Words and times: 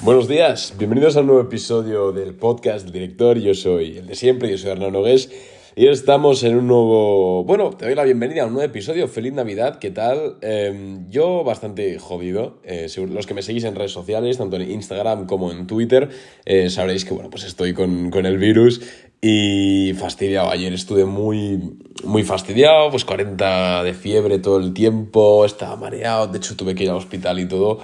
Buenos 0.00 0.28
días, 0.28 0.74
bienvenidos 0.76 1.16
a 1.16 1.20
un 1.20 1.28
nuevo 1.28 1.40
episodio 1.40 2.10
del 2.10 2.34
podcast 2.34 2.84
del 2.84 2.92
director. 2.92 3.38
Yo 3.38 3.54
soy 3.54 3.98
el 3.98 4.06
de 4.06 4.16
siempre, 4.16 4.50
yo 4.50 4.58
soy 4.58 4.72
Hernán 4.72 4.92
Nogués 4.92 5.30
y 5.76 5.86
estamos 5.86 6.42
en 6.42 6.56
un 6.56 6.66
nuevo. 6.66 7.44
Bueno, 7.44 7.70
te 7.70 7.86
doy 7.86 7.94
la 7.94 8.02
bienvenida 8.02 8.42
a 8.42 8.46
un 8.46 8.54
nuevo 8.54 8.66
episodio. 8.66 9.06
Feliz 9.08 9.32
Navidad, 9.32 9.78
¿qué 9.78 9.90
tal? 9.90 10.36
Em, 10.42 11.08
yo 11.10 11.44
bastante 11.44 11.98
jodido. 12.00 12.60
Eh, 12.64 12.88
los 13.08 13.26
que 13.26 13.34
me 13.34 13.42
seguís 13.42 13.64
en 13.64 13.76
redes 13.76 13.92
sociales, 13.92 14.36
tanto 14.36 14.56
en 14.56 14.70
Instagram 14.70 15.26
como 15.26 15.52
en 15.52 15.66
Twitter, 15.66 16.10
eh, 16.44 16.68
sabréis 16.70 17.04
que 17.04 17.14
bueno, 17.14 17.30
pues 17.30 17.44
estoy 17.44 17.72
con, 17.72 18.10
con 18.10 18.26
el 18.26 18.36
virus 18.36 18.82
y 19.22 19.94
fastidiado. 19.94 20.50
Ayer 20.50 20.72
estuve 20.74 21.06
muy, 21.06 21.78
muy 22.04 22.24
fastidiado, 22.24 22.90
pues 22.90 23.04
40 23.04 23.84
de 23.84 23.94
fiebre 23.94 24.38
todo 24.38 24.58
el 24.58 24.74
tiempo, 24.74 25.46
estaba 25.46 25.76
mareado, 25.76 26.26
de 26.26 26.38
hecho 26.38 26.56
tuve 26.56 26.74
que 26.74 26.84
ir 26.84 26.90
al 26.90 26.96
hospital 26.96 27.38
y 27.38 27.46
todo. 27.46 27.80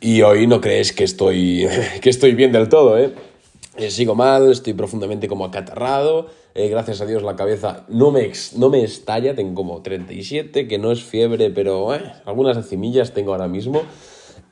Y 0.00 0.22
hoy 0.22 0.46
no 0.46 0.60
crees 0.60 0.92
que 0.92 1.04
estoy, 1.04 1.66
que 2.00 2.10
estoy 2.10 2.34
bien 2.34 2.52
del 2.52 2.68
todo, 2.68 2.98
¿eh? 2.98 3.12
¿eh? 3.76 3.90
sigo 3.90 4.14
mal, 4.14 4.50
estoy 4.50 4.74
profundamente 4.74 5.28
como 5.28 5.44
acatarrado. 5.44 6.28
Eh, 6.54 6.68
gracias 6.68 7.00
a 7.00 7.06
Dios 7.06 7.22
la 7.22 7.36
cabeza 7.36 7.84
no 7.88 8.10
me, 8.10 8.30
no 8.56 8.70
me 8.70 8.82
estalla, 8.82 9.34
tengo 9.34 9.54
como 9.54 9.82
37, 9.82 10.66
que 10.66 10.78
no 10.78 10.92
es 10.92 11.02
fiebre, 11.02 11.50
pero 11.50 11.94
eh, 11.94 12.02
algunas 12.24 12.56
decimillas 12.56 13.12
tengo 13.12 13.32
ahora 13.32 13.48
mismo. 13.48 13.82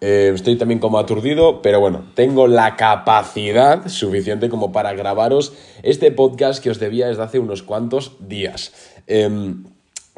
estoy 0.01 0.57
también 0.57 0.79
como 0.79 0.99
aturdido, 0.99 1.63
pero 1.63 1.81
bueno, 1.81 2.05
tengo 2.15 2.47
la 2.49 2.77
capacidad 2.77 3.89
suficiente 3.89 4.49
como 4.49 4.71
para 4.71 4.93
grabaros 4.93 5.55
este 5.83 6.13
podcast 6.13 6.63
que 6.63 6.71
os 6.71 6.79
debía 6.79 7.09
desde 7.09 7.23
hace 7.23 7.39
unos 7.39 7.63
cuantos 7.63 8.13
días. 8.21 8.73
Em, 9.07 9.65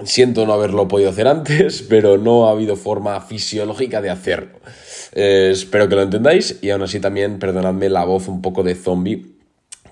siento 0.05 0.47
no 0.47 0.52
haberlo 0.52 0.88
podido 0.88 1.11
hacer 1.11 1.27
antes, 1.29 1.83
pero 1.88 2.19
no 2.19 2.48
ha 2.48 2.52
habido 2.52 2.77
forma 2.77 3.20
fisiológica 3.20 4.01
de 4.01 4.11
hacerlo. 4.11 4.59
Eh, 5.12 5.51
espero 5.52 5.88
que 5.88 5.97
lo 5.97 6.02
entendáis 6.02 6.59
y 6.62 6.71
aún 6.71 6.83
así 6.83 7.01
también 7.01 7.38
perdonadme 7.38 7.88
la 7.88 8.05
voz 8.05 8.29
un 8.29 8.43
poco 8.43 8.62
de 8.62 8.74
zombie 8.74 9.27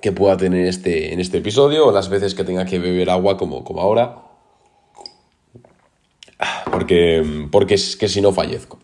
que 0.01 0.13
pueda 0.13 0.37
tener 0.37 0.67
este, 0.67 1.13
en 1.13 1.21
este 1.21 1.39
episodio 1.39 1.87
o 1.87 1.93
las 1.93 2.09
veces 2.09 2.35
que 2.35 2.45
tenga 2.45 2.65
que 2.65 2.79
beber 2.79 3.11
agua 3.11 3.37
como, 3.37 3.65
como 3.65 3.81
ahora. 3.81 4.23
Porque, 6.71 7.49
porque 7.51 7.75
es 7.75 7.97
que 7.97 8.09
si 8.09 8.21
no 8.21 8.33
fallezco. 8.33 8.79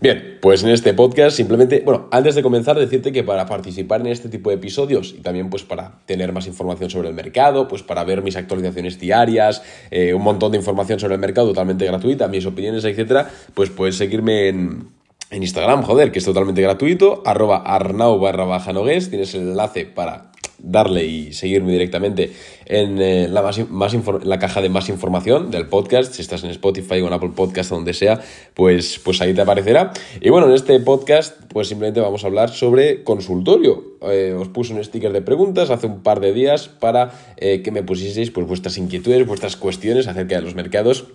Bien, 0.00 0.38
pues 0.40 0.62
en 0.62 0.70
este 0.70 0.94
podcast 0.94 1.36
simplemente, 1.36 1.82
bueno, 1.84 2.06
antes 2.12 2.36
de 2.36 2.42
comenzar 2.42 2.78
decirte 2.78 3.10
que 3.10 3.24
para 3.24 3.46
participar 3.46 4.00
en 4.00 4.06
este 4.06 4.28
tipo 4.28 4.50
de 4.50 4.56
episodios 4.56 5.12
y 5.16 5.22
también 5.22 5.50
pues 5.50 5.64
para 5.64 5.98
tener 6.06 6.32
más 6.32 6.46
información 6.46 6.88
sobre 6.88 7.08
el 7.08 7.14
mercado, 7.14 7.66
pues 7.66 7.82
para 7.82 8.04
ver 8.04 8.22
mis 8.22 8.36
actualizaciones 8.36 9.00
diarias, 9.00 9.62
eh, 9.90 10.14
un 10.14 10.22
montón 10.22 10.52
de 10.52 10.58
información 10.58 11.00
sobre 11.00 11.14
el 11.14 11.20
mercado 11.20 11.48
totalmente 11.48 11.84
gratuita, 11.84 12.28
mis 12.28 12.46
opiniones, 12.46 12.84
etcétera, 12.84 13.28
pues 13.54 13.70
puedes 13.70 13.96
seguirme 13.96 14.46
en, 14.46 14.88
en 15.30 15.42
Instagram, 15.42 15.82
joder, 15.82 16.12
que 16.12 16.20
es 16.20 16.24
totalmente 16.24 16.62
gratuito, 16.62 17.22
arroba 17.26 17.56
arnau 17.56 18.20
barra 18.20 18.44
baja 18.44 18.72
nogues, 18.72 19.10
tienes 19.10 19.34
el 19.34 19.48
enlace 19.48 19.84
para 19.84 20.30
darle 20.58 21.06
y 21.06 21.32
seguirme 21.32 21.72
directamente 21.72 22.32
en 22.66 23.00
eh, 23.00 23.28
la, 23.28 23.42
más, 23.42 23.94
la 24.24 24.38
caja 24.38 24.60
de 24.60 24.68
más 24.68 24.88
información 24.88 25.50
del 25.50 25.68
podcast, 25.68 26.12
si 26.12 26.22
estás 26.22 26.44
en 26.44 26.50
Spotify 26.50 27.00
o 27.00 27.06
en 27.06 27.12
Apple 27.12 27.32
Podcast 27.34 27.72
o 27.72 27.76
donde 27.76 27.94
sea, 27.94 28.20
pues, 28.54 29.00
pues 29.02 29.20
ahí 29.20 29.34
te 29.34 29.40
aparecerá. 29.40 29.92
Y 30.20 30.30
bueno, 30.30 30.48
en 30.48 30.54
este 30.54 30.78
podcast 30.80 31.40
pues 31.48 31.68
simplemente 31.68 32.00
vamos 32.00 32.24
a 32.24 32.26
hablar 32.26 32.50
sobre 32.50 33.04
consultorio. 33.04 33.96
Eh, 34.02 34.34
os 34.38 34.48
puse 34.48 34.74
un 34.74 34.82
sticker 34.84 35.12
de 35.12 35.22
preguntas 35.22 35.70
hace 35.70 35.86
un 35.86 36.02
par 36.02 36.20
de 36.20 36.32
días 36.32 36.68
para 36.68 37.10
eh, 37.36 37.62
que 37.62 37.70
me 37.70 37.82
pusieseis 37.82 38.30
pues, 38.30 38.46
vuestras 38.46 38.78
inquietudes, 38.78 39.26
vuestras 39.26 39.56
cuestiones 39.56 40.06
acerca 40.06 40.36
de 40.36 40.42
los 40.42 40.54
mercados 40.54 41.06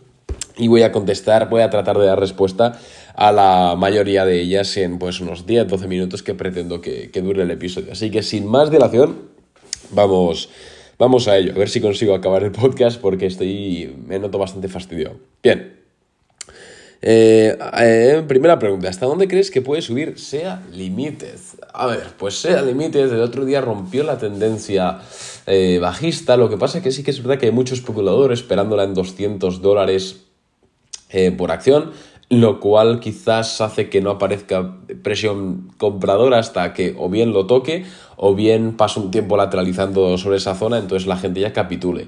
y 0.58 0.68
voy 0.68 0.84
a 0.84 0.92
contestar, 0.92 1.50
voy 1.50 1.62
a 1.62 1.70
tratar 1.70 1.98
de 1.98 2.06
dar 2.06 2.20
respuesta 2.20 2.80
a 3.16 3.32
la 3.32 3.76
mayoría 3.78 4.26
de 4.26 4.40
ellas 4.42 4.76
en 4.78 5.00
pues 5.00 5.20
unos 5.20 5.46
10-12 5.46 5.88
minutos 5.88 6.24
que 6.24 6.34
pretendo 6.34 6.82
que, 6.82 7.10
dure 7.24 7.44
el 7.44 7.52
episodio. 7.52 7.92
Así 7.92 8.12
que 8.12 8.24
sin 8.24 8.48
más 8.48 8.70
dilación, 8.70 9.33
vamos, 9.94 10.50
vamos 10.98 11.28
a 11.28 11.38
ello, 11.38 11.54
a 11.54 11.58
ver 11.58 11.70
si 11.70 11.82
consigo 11.82 12.14
acabar 12.14 12.44
el 12.44 12.52
podcast 12.52 13.00
porque 13.00 13.26
estoy, 13.26 13.96
me 14.06 14.20
noto 14.20 14.38
bastante 14.38 14.68
fastidiado. 14.68 15.18
Bien. 15.42 15.82
Eh, 17.06 17.58
eh, 17.80 18.24
primera 18.28 18.58
pregunta, 18.60 18.88
¿hasta 18.88 19.06
dónde 19.06 19.28
crees 19.28 19.52
que 19.52 19.62
puede 19.62 19.82
subir 19.82 20.18
SEA 20.18 20.64
Limited? 20.72 21.38
A 21.74 21.88
ver, 21.88 22.04
pues 22.18 22.36
SEA 22.36 22.62
Limited 22.62 23.12
el 23.12 23.22
otro 23.22 23.44
día 23.44 23.60
rompió 23.60 24.04
la 24.04 24.18
tendencia 24.18 25.02
eh, 25.46 25.80
bajista, 25.82 26.38
lo 26.38 26.50
que 26.50 26.56
pasa 26.56 26.78
es 26.78 26.84
que 26.84 26.92
sí 26.94 27.04
que 27.04 27.12
es 27.12 27.22
verdad 27.22 27.40
que 27.40 27.48
hay 27.48 27.52
muchos 27.52 27.80
especuladores 27.80 28.40
esperándola 28.40 28.86
en 28.86 28.94
200 28.94 29.62
dólares 29.62 30.22
por 31.38 31.52
acción 31.52 31.92
lo 32.30 32.60
cual 32.60 33.00
quizás 33.00 33.62
hace 33.62 33.90
que 33.90 34.02
no 34.02 34.12
aparezca 34.12 34.78
presión 35.04 35.70
compradora 35.78 36.40
hasta 36.40 36.74
que 36.74 36.96
o 36.98 37.10
bien 37.10 37.34
lo 37.34 37.46
toque 37.46 37.86
o 38.16 38.36
bien 38.36 38.78
pase 38.78 39.00
un 39.00 39.12
tiempo 39.12 39.38
lateralizando 39.38 40.18
sobre 40.18 40.38
esa 40.38 40.56
zona, 40.56 40.78
entonces 40.78 41.08
la 41.08 41.18
gente 41.18 41.42
ya 41.42 41.52
capitule. 41.52 42.08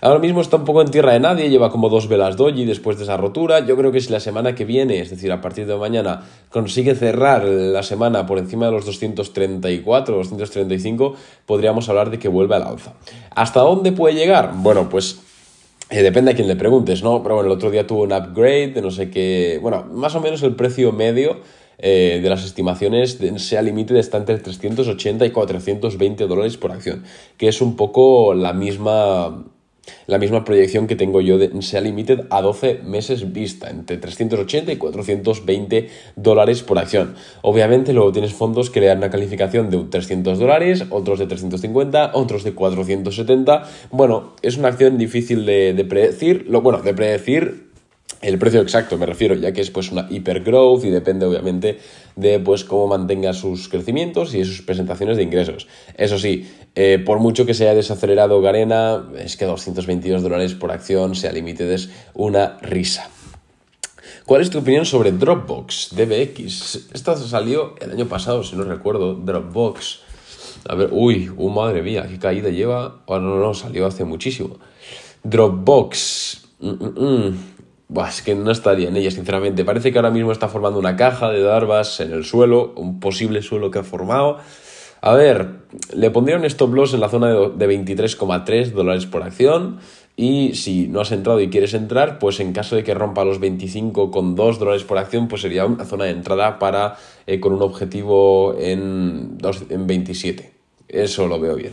Ahora 0.00 0.18
mismo 0.18 0.40
está 0.40 0.56
un 0.56 0.64
poco 0.64 0.82
en 0.82 0.90
tierra 0.90 1.12
de 1.12 1.20
nadie, 1.20 1.48
lleva 1.48 1.70
como 1.70 1.88
dos 1.88 2.08
velas 2.08 2.36
doji 2.36 2.64
después 2.64 2.98
de 2.98 3.04
esa 3.04 3.16
rotura. 3.16 3.60
Yo 3.60 3.76
creo 3.76 3.90
que 3.90 4.00
si 4.00 4.12
la 4.12 4.20
semana 4.20 4.54
que 4.54 4.64
viene, 4.64 5.00
es 5.00 5.10
decir, 5.10 5.32
a 5.32 5.40
partir 5.40 5.66
de 5.66 5.76
mañana, 5.76 6.22
consigue 6.50 6.94
cerrar 6.94 7.44
la 7.44 7.82
semana 7.82 8.26
por 8.26 8.38
encima 8.38 8.66
de 8.66 8.72
los 8.72 8.84
234, 8.84 10.16
235, 10.16 11.14
podríamos 11.46 11.88
hablar 11.88 12.10
de 12.10 12.18
que 12.18 12.28
vuelve 12.28 12.56
al 12.56 12.64
alza. 12.64 12.92
¿Hasta 13.34 13.60
dónde 13.60 13.92
puede 13.92 14.14
llegar? 14.14 14.52
Bueno, 14.54 14.88
pues 14.88 15.20
eh, 15.90 16.02
depende 16.02 16.30
a 16.30 16.34
quién 16.34 16.48
le 16.48 16.56
preguntes, 16.56 17.02
¿no? 17.02 17.22
Pero 17.22 17.36
bueno, 17.36 17.50
el 17.50 17.56
otro 17.56 17.70
día 17.70 17.86
tuvo 17.86 18.02
un 18.02 18.12
upgrade 18.12 18.68
de 18.68 18.82
no 18.82 18.90
sé 18.90 19.10
qué. 19.10 19.58
Bueno, 19.60 19.84
más 19.92 20.14
o 20.14 20.20
menos 20.20 20.42
el 20.42 20.54
precio 20.56 20.92
medio 20.92 21.40
eh, 21.78 22.20
de 22.22 22.28
las 22.28 22.44
estimaciones 22.44 23.18
de 23.18 23.38
SEA 23.38 23.62
Limited 23.62 23.96
está 23.96 24.18
entre 24.18 24.38
380 24.38 25.26
y 25.26 25.30
420 25.30 26.26
dólares 26.26 26.56
por 26.56 26.72
acción, 26.72 27.04
que 27.36 27.48
es 27.48 27.60
un 27.60 27.76
poco 27.76 28.32
la 28.34 28.52
misma 28.52 29.44
la 30.06 30.18
misma 30.18 30.44
proyección 30.44 30.86
que 30.86 30.96
tengo 30.96 31.20
yo 31.20 31.38
de 31.38 31.50
SEA 31.62 31.80
Limited 31.80 32.26
a 32.30 32.42
12 32.42 32.80
meses 32.84 33.32
vista, 33.32 33.70
entre 33.70 33.96
380 33.96 34.72
y 34.72 34.76
420 34.76 35.88
dólares 36.16 36.62
por 36.62 36.78
acción. 36.78 37.14
Obviamente 37.42 37.92
luego 37.92 38.12
tienes 38.12 38.34
fondos 38.34 38.70
que 38.70 38.80
le 38.80 38.86
dan 38.86 38.98
una 38.98 39.10
calificación 39.10 39.70
de 39.70 39.78
300 39.84 40.38
dólares, 40.38 40.84
otros 40.90 41.18
de 41.18 41.26
350, 41.26 42.12
otros 42.14 42.44
de 42.44 42.52
470. 42.52 43.68
Bueno, 43.90 44.34
es 44.42 44.56
una 44.56 44.68
acción 44.68 44.98
difícil 44.98 45.46
de, 45.46 45.74
de 45.74 45.84
predecir, 45.84 46.46
lo, 46.48 46.62
bueno, 46.62 46.82
de 46.82 46.94
predecir 46.94 47.73
el 48.24 48.38
precio 48.38 48.60
exacto 48.60 48.96
me 48.96 49.06
refiero, 49.06 49.34
ya 49.34 49.52
que 49.52 49.60
es 49.60 49.70
pues 49.70 49.92
una 49.92 50.06
hipergrowth 50.10 50.84
y 50.84 50.90
depende 50.90 51.26
obviamente 51.26 51.78
de 52.16 52.40
pues 52.40 52.64
cómo 52.64 52.86
mantenga 52.86 53.32
sus 53.32 53.68
crecimientos 53.68 54.34
y 54.34 54.44
sus 54.44 54.62
presentaciones 54.62 55.16
de 55.16 55.22
ingresos. 55.22 55.66
Eso 55.96 56.18
sí, 56.18 56.50
eh, 56.74 57.02
por 57.04 57.18
mucho 57.18 57.44
que 57.46 57.54
se 57.54 57.64
haya 57.64 57.74
desacelerado 57.74 58.40
Garena, 58.40 59.04
es 59.18 59.36
que 59.36 59.44
222 59.44 60.22
dólares 60.22 60.54
por 60.54 60.72
acción, 60.72 61.14
sea 61.14 61.32
límite, 61.32 61.72
es 61.74 61.90
una 62.14 62.58
risa. 62.62 63.10
¿Cuál 64.24 64.40
es 64.40 64.48
tu 64.48 64.58
opinión 64.58 64.86
sobre 64.86 65.12
Dropbox, 65.12 65.90
DBX? 65.94 66.92
Esta 66.94 67.14
salió 67.16 67.74
el 67.80 67.90
año 67.90 68.06
pasado, 68.06 68.42
si 68.42 68.56
no 68.56 68.64
recuerdo, 68.64 69.14
Dropbox. 69.14 70.00
A 70.66 70.74
ver, 70.74 70.88
uy, 70.92 71.30
uh, 71.36 71.50
madre 71.50 71.82
mía, 71.82 72.06
qué 72.08 72.18
caída 72.18 72.48
lleva. 72.48 73.02
Oh, 73.04 73.18
no, 73.18 73.38
no, 73.38 73.52
salió 73.52 73.86
hace 73.86 74.04
muchísimo. 74.04 74.56
Dropbox. 75.22 76.40
Mm, 76.60 76.68
mm, 76.70 77.53
mm 77.94 78.08
es 78.08 78.22
que 78.22 78.34
no 78.34 78.50
estaría 78.50 78.88
en 78.88 78.96
ella, 78.96 79.10
sinceramente. 79.10 79.64
Parece 79.64 79.92
que 79.92 79.98
ahora 79.98 80.10
mismo 80.10 80.32
está 80.32 80.48
formando 80.48 80.78
una 80.78 80.96
caja 80.96 81.30
de 81.30 81.42
darbas 81.42 82.00
en 82.00 82.12
el 82.12 82.24
suelo, 82.24 82.72
un 82.76 83.00
posible 83.00 83.42
suelo 83.42 83.70
que 83.70 83.78
ha 83.78 83.84
formado. 83.84 84.38
A 85.00 85.14
ver, 85.14 85.60
le 85.94 86.10
pondría 86.10 86.36
un 86.36 86.44
stop 86.44 86.74
loss 86.74 86.94
en 86.94 87.00
la 87.00 87.08
zona 87.08 87.28
de 87.28 87.68
23,3 87.68 88.72
dólares 88.72 89.06
por 89.06 89.22
acción. 89.22 89.78
Y 90.16 90.54
si 90.54 90.86
no 90.86 91.00
has 91.00 91.10
entrado 91.10 91.40
y 91.40 91.50
quieres 91.50 91.74
entrar, 91.74 92.18
pues 92.18 92.38
en 92.38 92.52
caso 92.52 92.76
de 92.76 92.84
que 92.84 92.94
rompa 92.94 93.24
los 93.24 93.40
25,2 93.40 94.58
dólares 94.58 94.84
por 94.84 94.98
acción, 94.98 95.26
pues 95.26 95.42
sería 95.42 95.66
una 95.66 95.84
zona 95.84 96.04
de 96.04 96.12
entrada 96.12 96.58
para 96.58 96.96
eh, 97.26 97.40
con 97.40 97.52
un 97.52 97.62
objetivo 97.62 98.54
en, 98.58 99.38
en 99.70 99.86
27. 99.86 100.52
Eso 100.88 101.26
lo 101.26 101.40
veo 101.40 101.56
bien. 101.56 101.72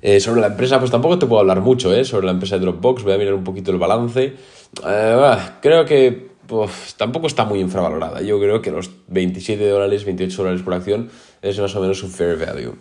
Eh, 0.00 0.20
sobre 0.20 0.40
la 0.40 0.48
empresa, 0.48 0.78
pues 0.78 0.90
tampoco 0.90 1.18
te 1.18 1.26
puedo 1.26 1.40
hablar 1.40 1.60
mucho, 1.60 1.94
¿eh? 1.94 2.04
Sobre 2.04 2.26
la 2.26 2.32
empresa 2.32 2.58
de 2.58 2.62
Dropbox, 2.62 3.04
voy 3.04 3.14
a 3.14 3.18
mirar 3.18 3.34
un 3.34 3.44
poquito 3.44 3.70
el 3.70 3.78
balance. 3.78 4.34
Eh, 4.86 5.36
creo 5.60 5.84
que 5.84 6.34
tampoco 6.96 7.26
está 7.26 7.44
muy 7.44 7.60
infravalorada. 7.60 8.22
Yo 8.22 8.38
creo 8.38 8.60
que 8.62 8.70
los 8.70 8.90
27 9.08 9.68
dólares, 9.68 10.04
28 10.04 10.36
dólares 10.42 10.62
por 10.62 10.74
acción 10.74 11.10
es 11.42 11.58
más 11.58 11.74
o 11.76 11.80
menos 11.80 12.02
un 12.02 12.10
fair 12.10 12.36
value. 12.36 12.74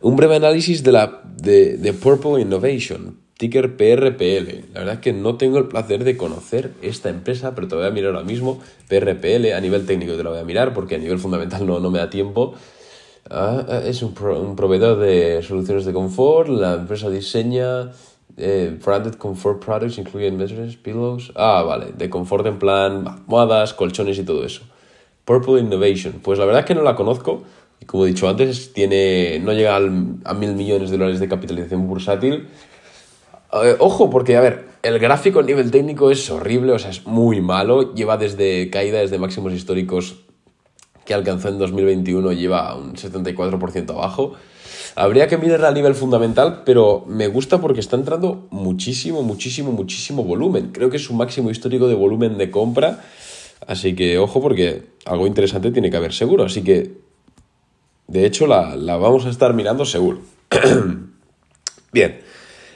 Un 0.00 0.16
breve 0.16 0.36
análisis 0.36 0.82
de, 0.82 0.92
la, 0.92 1.22
de, 1.24 1.78
de 1.78 1.92
Purple 1.92 2.40
Innovation, 2.40 3.18
ticker 3.38 3.76
PRPL. 3.76 4.72
La 4.72 4.80
verdad 4.80 4.94
es 4.94 5.00
que 5.00 5.12
no 5.12 5.36
tengo 5.36 5.58
el 5.58 5.68
placer 5.68 6.04
de 6.04 6.16
conocer 6.16 6.72
esta 6.82 7.08
empresa, 7.08 7.54
pero 7.54 7.68
te 7.68 7.76
voy 7.76 7.86
a 7.86 7.90
mirar 7.90 8.12
ahora 8.12 8.24
mismo. 8.24 8.60
PRPL, 8.88 9.52
a 9.52 9.60
nivel 9.60 9.86
técnico 9.86 10.14
te 10.14 10.22
lo 10.22 10.30
voy 10.30 10.40
a 10.40 10.44
mirar 10.44 10.74
porque 10.74 10.96
a 10.96 10.98
nivel 10.98 11.18
fundamental 11.18 11.66
no, 11.66 11.80
no 11.80 11.90
me 11.90 11.98
da 11.98 12.10
tiempo. 12.10 12.54
Ah, 13.28 13.82
es 13.84 14.02
un, 14.02 14.14
un, 14.22 14.54
proveedor 14.54 15.00
de 15.00 15.42
soluciones 15.42 15.84
de 15.84 15.92
confort. 15.92 16.48
La 16.48 16.74
empresa 16.74 17.10
diseña 17.10 17.90
eh, 18.36 18.78
branded 18.84 19.14
comfort 19.14 19.64
products, 19.64 19.98
incluyendo 19.98 20.46
pillows. 20.82 21.32
Ah, 21.34 21.62
vale, 21.62 21.92
de 21.96 22.10
confort 22.10 22.46
en 22.46 22.58
plan 22.58 23.06
almohadas, 23.06 23.74
colchones 23.74 24.18
y 24.18 24.24
todo 24.24 24.44
eso. 24.44 24.62
Purple 25.24 25.60
Innovation. 25.60 26.20
Pues 26.22 26.38
la 26.38 26.44
verdad 26.44 26.60
es 26.60 26.66
que 26.66 26.74
no 26.74 26.82
la 26.82 26.94
conozco. 26.94 27.42
Y 27.80 27.84
como 27.84 28.04
he 28.04 28.08
dicho 28.08 28.28
antes, 28.28 28.72
tiene, 28.72 29.38
no 29.40 29.52
llega 29.52 29.76
a 29.76 30.34
mil 30.34 30.54
millones 30.54 30.90
de 30.90 30.98
dólares 30.98 31.20
de 31.20 31.28
capitalización 31.28 31.86
bursátil. 31.86 32.48
Eh, 33.52 33.76
ojo, 33.78 34.10
porque, 34.10 34.36
a 34.36 34.40
ver, 34.40 34.66
el 34.82 34.98
gráfico 34.98 35.40
a 35.40 35.42
nivel 35.42 35.70
técnico 35.70 36.10
es 36.10 36.30
horrible, 36.30 36.72
o 36.72 36.78
sea, 36.78 36.90
es 36.90 37.06
muy 37.06 37.40
malo. 37.40 37.94
Lleva 37.94 38.16
desde 38.16 38.70
caída 38.70 39.00
desde 39.00 39.18
máximos 39.18 39.52
históricos 39.52 40.16
que 41.04 41.14
alcanzó 41.14 41.48
en 41.48 41.58
2021, 41.58 42.32
lleva 42.32 42.74
un 42.76 42.94
74% 42.94 43.90
abajo. 43.90 44.34
Habría 44.94 45.28
que 45.28 45.36
mirarla 45.36 45.68
a 45.68 45.72
nivel 45.72 45.94
fundamental, 45.94 46.62
pero 46.64 47.04
me 47.06 47.28
gusta 47.28 47.60
porque 47.60 47.80
está 47.80 47.96
entrando 47.96 48.46
muchísimo, 48.50 49.22
muchísimo, 49.22 49.72
muchísimo 49.72 50.24
volumen. 50.24 50.70
Creo 50.72 50.90
que 50.90 50.96
es 50.96 51.10
un 51.10 51.16
máximo 51.16 51.50
histórico 51.50 51.88
de 51.88 51.94
volumen 51.94 52.38
de 52.38 52.50
compra. 52.50 53.04
Así 53.66 53.94
que 53.94 54.18
ojo 54.18 54.40
porque 54.40 54.82
algo 55.04 55.26
interesante 55.26 55.70
tiene 55.70 55.90
que 55.90 55.96
haber 55.96 56.12
seguro. 56.12 56.44
Así 56.44 56.62
que, 56.62 56.92
de 58.06 58.26
hecho, 58.26 58.46
la, 58.46 58.74
vamos 58.96 59.26
a 59.26 59.30
estar 59.30 59.54
mirando 59.54 59.84
seguro. 59.84 60.20
Bien, 61.92 62.20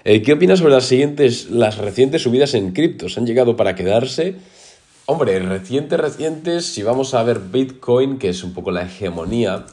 eh, 0.04 0.22
¿qué 0.22 0.32
opinas 0.32 0.58
sobre 0.58 0.74
las 0.74 0.84
siguientes, 0.84 1.50
las 1.50 1.78
recientes 1.78 2.22
subidas 2.22 2.54
en 2.54 2.72
criptos? 2.72 3.18
¿Han 3.18 3.26
llegado 3.26 3.56
para 3.56 3.74
quedarse? 3.74 4.36
Hombre, 5.06 5.38
recientes, 5.40 5.98
recientes, 5.98 6.66
si 6.66 6.82
vamos 6.82 7.14
a 7.14 7.22
ver 7.24 7.40
Bitcoin, 7.40 8.18
que 8.18 8.28
es 8.28 8.44
un 8.44 8.54
poco 8.54 8.70
la 8.70 8.82
hegemonía, 8.82 9.66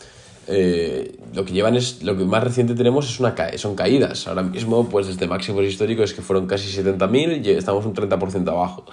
eh, 0.48 1.18
lo 1.34 1.44
que 1.46 1.54
llevan 1.54 1.76
es, 1.76 2.04
lo 2.04 2.18
que 2.18 2.24
más 2.24 2.44
reciente 2.44 2.74
tenemos 2.74 3.10
es 3.10 3.20
una 3.20 3.36
son 3.58 3.76
caídas. 3.76 4.28
Ahora 4.28 4.44
mismo, 4.44 4.88
pues 4.90 5.08
desde 5.08 5.28
máximos 5.28 5.66
históricos 5.66 6.14
que 6.14 6.22
fueron 6.22 6.48
casi 6.48 6.70
70.000 6.70 7.46
y 7.46 7.50
estamos 7.52 7.86
un 7.86 7.94
30% 7.94 8.50
abajo. 8.50 8.86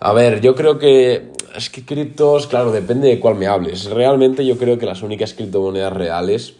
A 0.00 0.12
ver, 0.12 0.40
yo 0.40 0.54
creo 0.54 0.78
que 0.78 1.30
es 1.54 1.70
que 1.70 1.84
criptos, 1.84 2.46
claro, 2.46 2.72
depende 2.72 3.08
de 3.08 3.20
cuál 3.20 3.36
me 3.36 3.46
hables. 3.46 3.84
Realmente 3.84 4.44
yo 4.44 4.56
creo 4.58 4.78
que 4.78 4.86
las 4.86 5.02
únicas 5.02 5.34
criptomonedas 5.34 5.92
reales, 5.92 6.54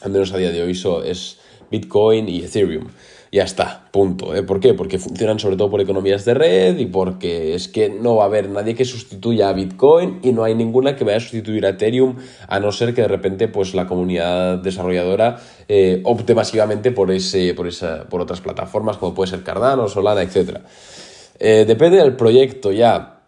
al 0.00 0.10
menos 0.10 0.32
a 0.32 0.38
día 0.38 0.50
de 0.50 0.62
hoy, 0.62 0.74
son, 0.74 1.06
es 1.06 1.38
Bitcoin 1.70 2.28
y 2.28 2.42
Ethereum 2.42 2.88
ya 3.34 3.42
está, 3.42 3.88
punto. 3.90 4.32
¿eh? 4.32 4.44
¿Por 4.44 4.60
qué? 4.60 4.74
Porque 4.74 4.96
funcionan 5.00 5.40
sobre 5.40 5.56
todo 5.56 5.68
por 5.68 5.80
economías 5.80 6.24
de 6.24 6.34
red 6.34 6.78
y 6.78 6.86
porque 6.86 7.56
es 7.56 7.66
que 7.66 7.88
no 7.88 8.14
va 8.14 8.22
a 8.22 8.26
haber 8.26 8.48
nadie 8.48 8.76
que 8.76 8.84
sustituya 8.84 9.48
a 9.48 9.52
Bitcoin 9.52 10.20
y 10.22 10.30
no 10.30 10.44
hay 10.44 10.54
ninguna 10.54 10.94
que 10.94 11.02
vaya 11.02 11.16
a 11.16 11.20
sustituir 11.20 11.66
a 11.66 11.70
Ethereum 11.70 12.14
a 12.46 12.60
no 12.60 12.70
ser 12.70 12.94
que 12.94 13.02
de 13.02 13.08
repente 13.08 13.48
pues 13.48 13.74
la 13.74 13.88
comunidad 13.88 14.58
desarrolladora 14.58 15.40
eh, 15.66 16.00
opte 16.04 16.36
masivamente 16.36 16.92
por, 16.92 17.10
ese, 17.10 17.54
por, 17.54 17.66
esa, 17.66 18.08
por 18.08 18.20
otras 18.20 18.40
plataformas 18.40 18.98
como 18.98 19.14
puede 19.14 19.32
ser 19.32 19.42
Cardano, 19.42 19.88
Solana, 19.88 20.22
etc. 20.22 20.60
Eh, 21.40 21.64
depende 21.66 21.96
del 21.96 22.14
proyecto 22.14 22.70
ya. 22.70 23.18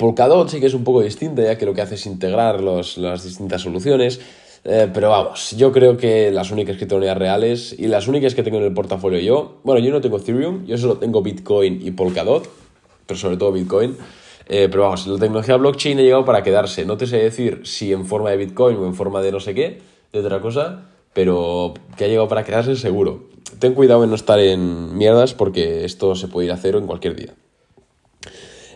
Polkadot 0.00 0.48
sí 0.48 0.58
que 0.58 0.66
es 0.66 0.74
un 0.74 0.82
poco 0.82 1.00
distinta 1.00 1.42
ya 1.42 1.56
que 1.56 1.64
lo 1.64 1.74
que 1.74 1.82
hace 1.82 1.94
es 1.94 2.06
integrar 2.06 2.60
los, 2.60 2.98
las 2.98 3.22
distintas 3.22 3.62
soluciones. 3.62 4.18
Eh, 4.64 4.90
pero 4.92 5.10
vamos, 5.10 5.52
yo 5.56 5.72
creo 5.72 5.96
que 5.96 6.30
las 6.30 6.50
únicas 6.50 6.76
criptomonedas 6.76 7.16
reales 7.16 7.74
y 7.78 7.86
las 7.86 8.08
únicas 8.08 8.34
que 8.34 8.42
tengo 8.42 8.58
en 8.58 8.64
el 8.64 8.74
portafolio 8.74 9.18
yo, 9.20 9.60
bueno, 9.62 9.80
yo 9.80 9.90
no 9.92 10.00
tengo 10.00 10.18
Ethereum, 10.18 10.66
yo 10.66 10.76
solo 10.76 10.98
tengo 10.98 11.22
Bitcoin 11.22 11.80
y 11.86 11.90
Polkadot, 11.92 12.48
pero 13.06 13.18
sobre 13.18 13.36
todo 13.36 13.52
Bitcoin. 13.52 13.96
Eh, 14.50 14.68
pero 14.70 14.84
vamos, 14.84 15.06
la 15.06 15.18
tecnología 15.18 15.56
blockchain 15.56 15.98
ha 15.98 16.02
llegado 16.02 16.24
para 16.24 16.42
quedarse. 16.42 16.86
No 16.86 16.96
te 16.96 17.06
sé 17.06 17.18
decir 17.18 17.62
si 17.64 17.92
en 17.92 18.06
forma 18.06 18.30
de 18.30 18.38
Bitcoin 18.38 18.76
o 18.78 18.86
en 18.86 18.94
forma 18.94 19.20
de 19.20 19.30
no 19.30 19.40
sé 19.40 19.54
qué, 19.54 19.80
de 20.12 20.20
otra 20.20 20.40
cosa, 20.40 20.88
pero 21.12 21.74
que 21.96 22.04
ha 22.04 22.08
llegado 22.08 22.28
para 22.28 22.44
quedarse 22.44 22.74
seguro. 22.76 23.24
Ten 23.58 23.74
cuidado 23.74 24.04
en 24.04 24.10
no 24.10 24.16
estar 24.16 24.38
en 24.38 24.96
mierdas 24.96 25.34
porque 25.34 25.84
esto 25.84 26.14
se 26.14 26.28
puede 26.28 26.46
ir 26.46 26.52
a 26.52 26.56
cero 26.56 26.78
en 26.78 26.86
cualquier 26.86 27.14
día. 27.14 27.34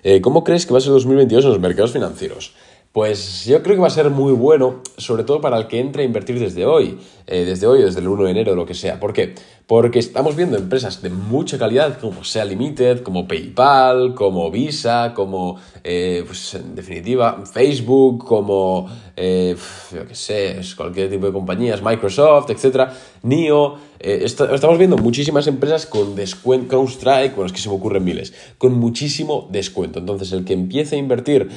Eh, 0.03 0.21
¿Cómo 0.21 0.43
crees 0.45 0.67
que 0.67 0.73
va 0.73 0.79
a 0.79 0.81
ser 0.81 0.93
2022 0.93 1.45
en 1.45 1.51
los 1.51 1.61
mercados 1.61 1.93
financieros? 1.93 2.55
Pues 2.93 3.47
yo 3.47 3.63
creo 3.63 3.77
que 3.77 3.81
va 3.81 3.87
a 3.87 3.91
ser 3.91 4.11
muy 4.11 4.35
bueno, 4.35 4.83
sobre 4.99 5.25
todo 5.25 5.41
para 5.41 5.57
el 5.57 5.67
que 5.67 5.81
entre 5.81 6.03
a 6.03 6.07
invertir 6.07 6.39
desde 6.39 6.67
hoy, 6.67 6.99
eh, 7.27 7.45
desde 7.47 7.67
hoy 7.67 7.81
o 7.81 7.87
desde 7.87 8.01
el 8.01 8.09
1 8.09 8.25
de 8.25 8.31
enero, 8.31 8.55
lo 8.55 8.67
que 8.67 8.75
sea. 8.75 9.01
¿Por 9.01 9.15
qué? 9.15 9.35
Porque 9.73 10.01
estamos 10.01 10.37
viendo 10.37 10.59
empresas 10.59 11.01
de 11.01 11.09
mucha 11.09 11.57
calidad, 11.57 11.99
como 11.99 12.25
Sea 12.25 12.45
Limited, 12.45 13.03
como 13.03 13.27
PayPal, 13.27 14.15
como 14.15 14.51
Visa, 14.51 15.15
como, 15.15 15.57
eh, 15.83 16.23
pues 16.27 16.53
en 16.53 16.75
definitiva, 16.75 17.43
Facebook, 17.51 18.23
como, 18.23 18.87
eh, 19.17 19.57
yo 19.91 20.07
qué 20.07 20.15
sé, 20.15 20.61
cualquier 20.77 21.09
tipo 21.09 21.25
de 21.25 21.33
compañías, 21.33 21.81
Microsoft, 21.83 22.51
etcétera, 22.51 22.93
NIO. 23.23 23.93
estamos 23.99 24.79
viendo 24.79 24.99
muchísimas 24.99 25.47
empresas 25.47 25.87
con 25.87 26.17
descuento, 26.17 26.69
CrowdStrike, 26.69 27.37
bueno, 27.37 27.47
es 27.47 27.53
que 27.53 27.61
se 27.61 27.69
me 27.71 27.77
ocurren 27.77 28.05
miles, 28.05 28.35
con 28.59 28.75
muchísimo 28.75 29.49
descuento. 29.51 30.01
Entonces, 30.01 30.33
el 30.33 30.45
que 30.45 30.53
empiece 30.53 30.97
a 30.97 30.99
invertir 30.99 31.49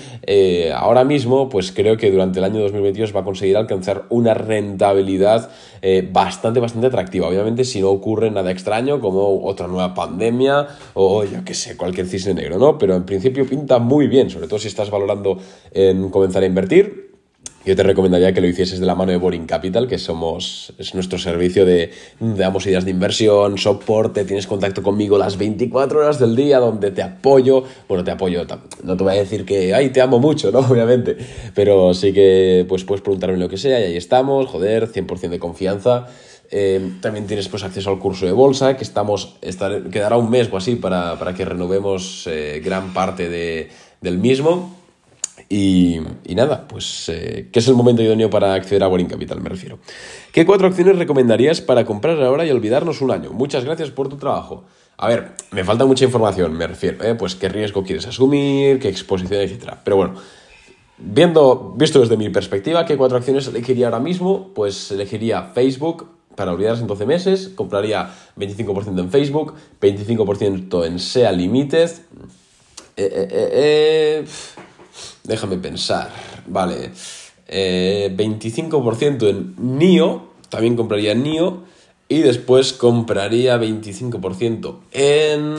ahora 0.74 1.04
mismo, 1.04 1.50
pues 1.50 1.72
creo 1.72 1.98
que 1.98 2.12
durante 2.12 2.38
el 2.38 2.46
año 2.46 2.62
2022 2.62 3.14
va 3.14 3.22
a 3.22 3.24
conseguir 3.24 3.58
alcanzar 3.58 4.06
una 4.10 4.36
rentabilidad 4.36 5.50
eh, 5.88 6.02
bastante, 6.12 6.60
bastante 6.60 6.88
atractiva. 6.88 7.28
Obviamente, 7.28 7.64
si 7.64 7.80
no 7.80 7.90
ocurre 8.06 8.30
nada 8.30 8.52
extraño, 8.52 9.02
como 9.02 9.44
otra 9.48 9.68
nueva 9.68 9.96
pandemia 9.96 10.68
o 10.94 11.24
yo 11.24 11.44
qué 11.44 11.56
sé, 11.56 11.76
cualquier 11.76 12.06
cisne 12.06 12.36
negro, 12.36 12.60
¿no? 12.60 12.78
Pero 12.78 12.96
en 12.96 13.04
principio 13.04 13.48
pinta 13.48 13.80
muy 13.80 14.06
bien, 14.08 14.30
sobre 14.30 14.48
todo 14.48 14.60
si 14.60 14.68
estás 14.68 14.92
valorando 14.92 15.40
en 15.72 16.12
comenzar 16.12 16.44
a 16.44 16.46
invertir 16.46 17.06
yo 17.66 17.76
te 17.76 17.82
recomendaría 17.82 18.32
que 18.32 18.42
lo 18.42 18.48
hicieses 18.48 18.80
de 18.80 18.86
la 18.86 18.94
mano 18.94 19.12
de 19.12 19.18
Boring 19.18 19.48
Capital, 19.48 19.88
que 19.88 19.98
somos, 19.98 20.72
es 20.78 20.94
nuestro 20.94 21.18
servicio 21.18 21.66
de, 21.66 21.90
damos 22.20 22.68
ideas 22.68 22.86
de 22.86 22.92
inversión, 22.92 23.58
soporte, 23.58 24.24
tienes 24.24 24.46
contacto 24.46 24.84
conmigo 24.84 25.18
las 25.18 25.40
24 25.40 26.00
horas 26.00 26.20
del 26.20 26.36
día, 26.36 26.60
donde 26.60 26.92
te 26.92 27.02
apoyo, 27.02 27.64
bueno, 27.88 28.04
te 28.04 28.12
apoyo, 28.12 28.46
no 28.84 28.96
te 28.96 29.04
voy 29.04 29.14
a 29.14 29.18
decir 29.18 29.46
que, 29.46 29.74
ay, 29.74 29.90
te 29.90 30.00
amo 30.00 30.20
mucho, 30.20 30.52
¿no? 30.54 30.60
Obviamente, 30.60 31.18
pero 31.56 31.96
sí 31.96 32.14
que 32.14 32.68
pues 32.70 32.84
puedes 32.84 33.02
preguntarme 33.02 33.38
lo 33.38 33.50
que 33.50 33.58
sea 33.58 33.80
y 33.80 33.84
ahí 33.84 33.98
estamos, 33.98 34.46
joder, 34.46 34.88
100% 34.92 35.30
de 35.30 35.40
confianza. 35.40 36.06
Eh, 36.52 36.94
también 37.02 37.28
tienes 37.28 37.48
pues 37.48 37.64
acceso 37.64 37.90
al 37.90 38.00
curso 38.00 38.26
de 38.26 38.32
bolsa, 38.32 38.78
que 38.78 38.84
estamos, 38.84 39.38
estar, 39.42 39.90
quedará 39.90 40.18
un 40.18 40.30
mes 40.30 40.50
o 40.52 40.58
así 40.58 40.76
para, 40.76 41.18
para 41.18 41.34
que 41.34 41.46
renovemos 41.46 42.28
eh, 42.28 42.62
gran 42.64 42.94
parte 42.94 43.30
de, 43.30 43.70
del 44.02 44.18
mismo. 44.18 44.76
Y, 45.48 46.00
nada, 46.30 46.68
pues, 46.68 47.10
eh, 47.10 47.50
¿qué 47.52 47.60
es 47.60 47.68
el 47.68 47.76
momento 47.76 48.02
idóneo 48.02 48.30
para 48.30 48.54
acceder 48.54 48.84
a 48.84 48.88
Boring 48.88 49.08
Capital? 49.08 49.42
Me 49.42 49.50
refiero. 49.50 49.80
¿Qué 50.32 50.46
cuatro 50.46 50.68
acciones 50.68 50.98
recomendarías 50.98 51.62
para 51.62 51.86
comprar 51.86 52.22
ahora 52.24 52.46
y 52.46 52.52
olvidarnos 52.52 53.02
un 53.02 53.12
año? 53.12 53.32
Muchas 53.32 53.64
gracias 53.64 53.92
por 53.92 54.10
tu 54.10 54.18
trabajo. 54.18 54.66
A 54.98 55.08
ver, 55.08 55.34
me 55.52 55.64
falta 55.64 55.86
mucha 55.86 56.06
información, 56.06 56.54
me 56.54 56.66
refiero, 56.66 57.04
¿eh? 57.04 57.16
pues 57.16 57.36
qué 57.36 57.50
riesgo 57.50 57.84
quieres 57.84 58.08
asumir, 58.08 58.80
qué 58.80 58.88
exposición, 58.88 59.42
etc. 59.42 59.74
Pero 59.84 59.98
bueno, 59.98 60.16
viendo, 60.98 61.74
visto 61.76 62.00
desde 62.00 62.16
mi 62.16 62.30
perspectiva, 62.30 62.86
¿qué 62.86 62.96
cuatro 62.96 63.18
acciones 63.18 63.48
elegiría 63.48 63.88
ahora 63.88 64.00
mismo? 64.00 64.54
Pues 64.54 64.92
elegiría 64.92 65.44
Facebook 65.54 66.08
para 66.36 66.52
olvidarse 66.52 66.82
en 66.82 66.88
12 66.88 67.06
meses, 67.06 67.52
compraría 67.56 68.10
25% 68.38 69.00
en 69.00 69.10
Facebook, 69.10 69.54
25% 69.82 70.86
en 70.86 71.00
SEA 71.00 71.32
Limited. 71.32 71.92
Eh, 72.98 73.28
eh, 73.32 73.50
eh 73.54 74.26
Déjame 75.24 75.58
pensar. 75.58 76.10
Vale. 76.48 76.92
25% 77.48 79.24
eh, 79.24 79.30
en 79.30 79.56
NIO. 79.58 80.24
También 80.50 80.76
compraría 80.76 81.14
NIO. 81.16 81.64
Y 82.08 82.20
después 82.20 82.74
compraría 82.74 83.58
25% 83.58 84.76
en... 84.92 85.56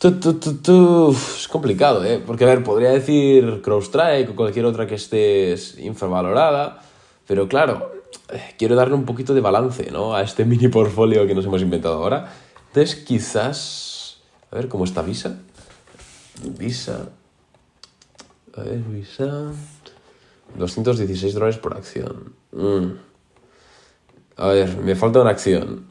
Es 0.00 1.48
complicado, 1.48 2.04
¿eh? 2.04 2.20
Porque, 2.24 2.44
a 2.44 2.48
ver, 2.48 2.62
podría 2.64 2.90
decir 2.90 3.60
CrowdStrike 3.62 4.30
o 4.30 4.36
cualquier 4.36 4.64
otra 4.64 4.86
que 4.86 4.96
esté 4.96 5.56
infravalorada. 5.78 6.82
Pero 7.26 7.48
claro, 7.48 7.97
quiero 8.56 8.74
darle 8.76 8.94
un 8.94 9.04
poquito 9.04 9.34
de 9.34 9.40
balance, 9.40 9.90
¿no? 9.90 10.14
A 10.14 10.22
este 10.22 10.44
mini 10.44 10.68
portfolio 10.68 11.26
que 11.26 11.34
nos 11.34 11.44
hemos 11.44 11.62
inventado 11.62 11.94
ahora. 12.02 12.32
Entonces, 12.68 12.96
quizás... 12.96 14.20
A 14.50 14.56
ver, 14.56 14.68
¿cómo 14.68 14.84
está 14.84 15.02
Visa? 15.02 15.38
Visa... 16.58 17.08
A 18.56 18.62
ver, 18.62 18.78
Visa. 18.78 19.52
216 20.56 21.34
dólares 21.34 21.58
por 21.58 21.76
acción. 21.76 22.34
Mm. 22.52 22.92
A 24.36 24.48
ver, 24.48 24.76
me 24.78 24.94
falta 24.94 25.20
una 25.20 25.30
acción. 25.30 25.86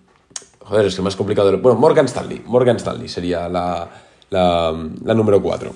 Joder, 0.59 0.85
es 0.87 0.95
que 0.95 1.01
más 1.01 1.15
complicado. 1.15 1.57
Bueno, 1.59 1.79
Morgan 1.79 2.05
Stanley. 2.05 2.41
Morgan 2.45 2.77
Stanley 2.77 3.07
sería 3.07 3.47
la, 3.47 3.89
la, 4.29 4.73
número 5.13 5.41
4. 5.41 5.71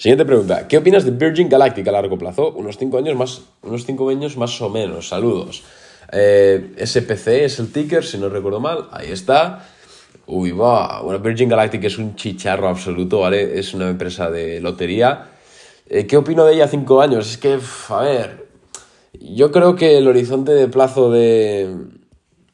Siguiente 0.00 0.24
pregunta. 0.24 0.66
¿Qué 0.66 0.78
opinas 0.78 1.04
de 1.04 1.10
Virgin 1.10 1.46
Galactic 1.46 1.86
a 1.86 1.92
largo 1.92 2.16
plazo? 2.16 2.52
Unos 2.52 2.78
5 2.78 2.96
años 2.96 3.16
más, 3.16 3.42
unos 3.60 3.84
5 3.84 4.08
años 4.08 4.34
más 4.38 4.58
o 4.62 4.70
menos. 4.70 5.06
Saludos. 5.06 5.62
Eh, 6.10 6.72
SPC 6.78 7.44
es 7.44 7.58
el 7.58 7.70
ticker, 7.70 8.02
si 8.02 8.16
no 8.16 8.30
recuerdo 8.30 8.60
mal. 8.60 8.88
Ahí 8.92 9.12
está. 9.12 9.68
Uy, 10.26 10.52
va. 10.52 11.02
Bueno, 11.02 11.18
Virgin 11.18 11.50
Galactic 11.50 11.84
es 11.84 11.98
un 11.98 12.16
chicharro 12.16 12.68
absoluto, 12.68 13.20
¿vale? 13.20 13.58
Es 13.58 13.74
una 13.74 13.90
empresa 13.90 14.30
de 14.30 14.58
lotería 14.62 15.32
eh, 15.86 16.06
¿Qué 16.06 16.16
opino 16.16 16.46
de 16.46 16.54
ella 16.54 16.66
cinco 16.66 17.02
años? 17.02 17.32
Es 17.32 17.36
que, 17.36 17.58
a 17.90 18.00
ver, 18.00 18.46
yo 19.20 19.52
creo 19.52 19.76
que 19.76 19.98
el 19.98 20.08
horizonte 20.08 20.52
de 20.52 20.68
plazo 20.68 21.10
de, 21.10 21.76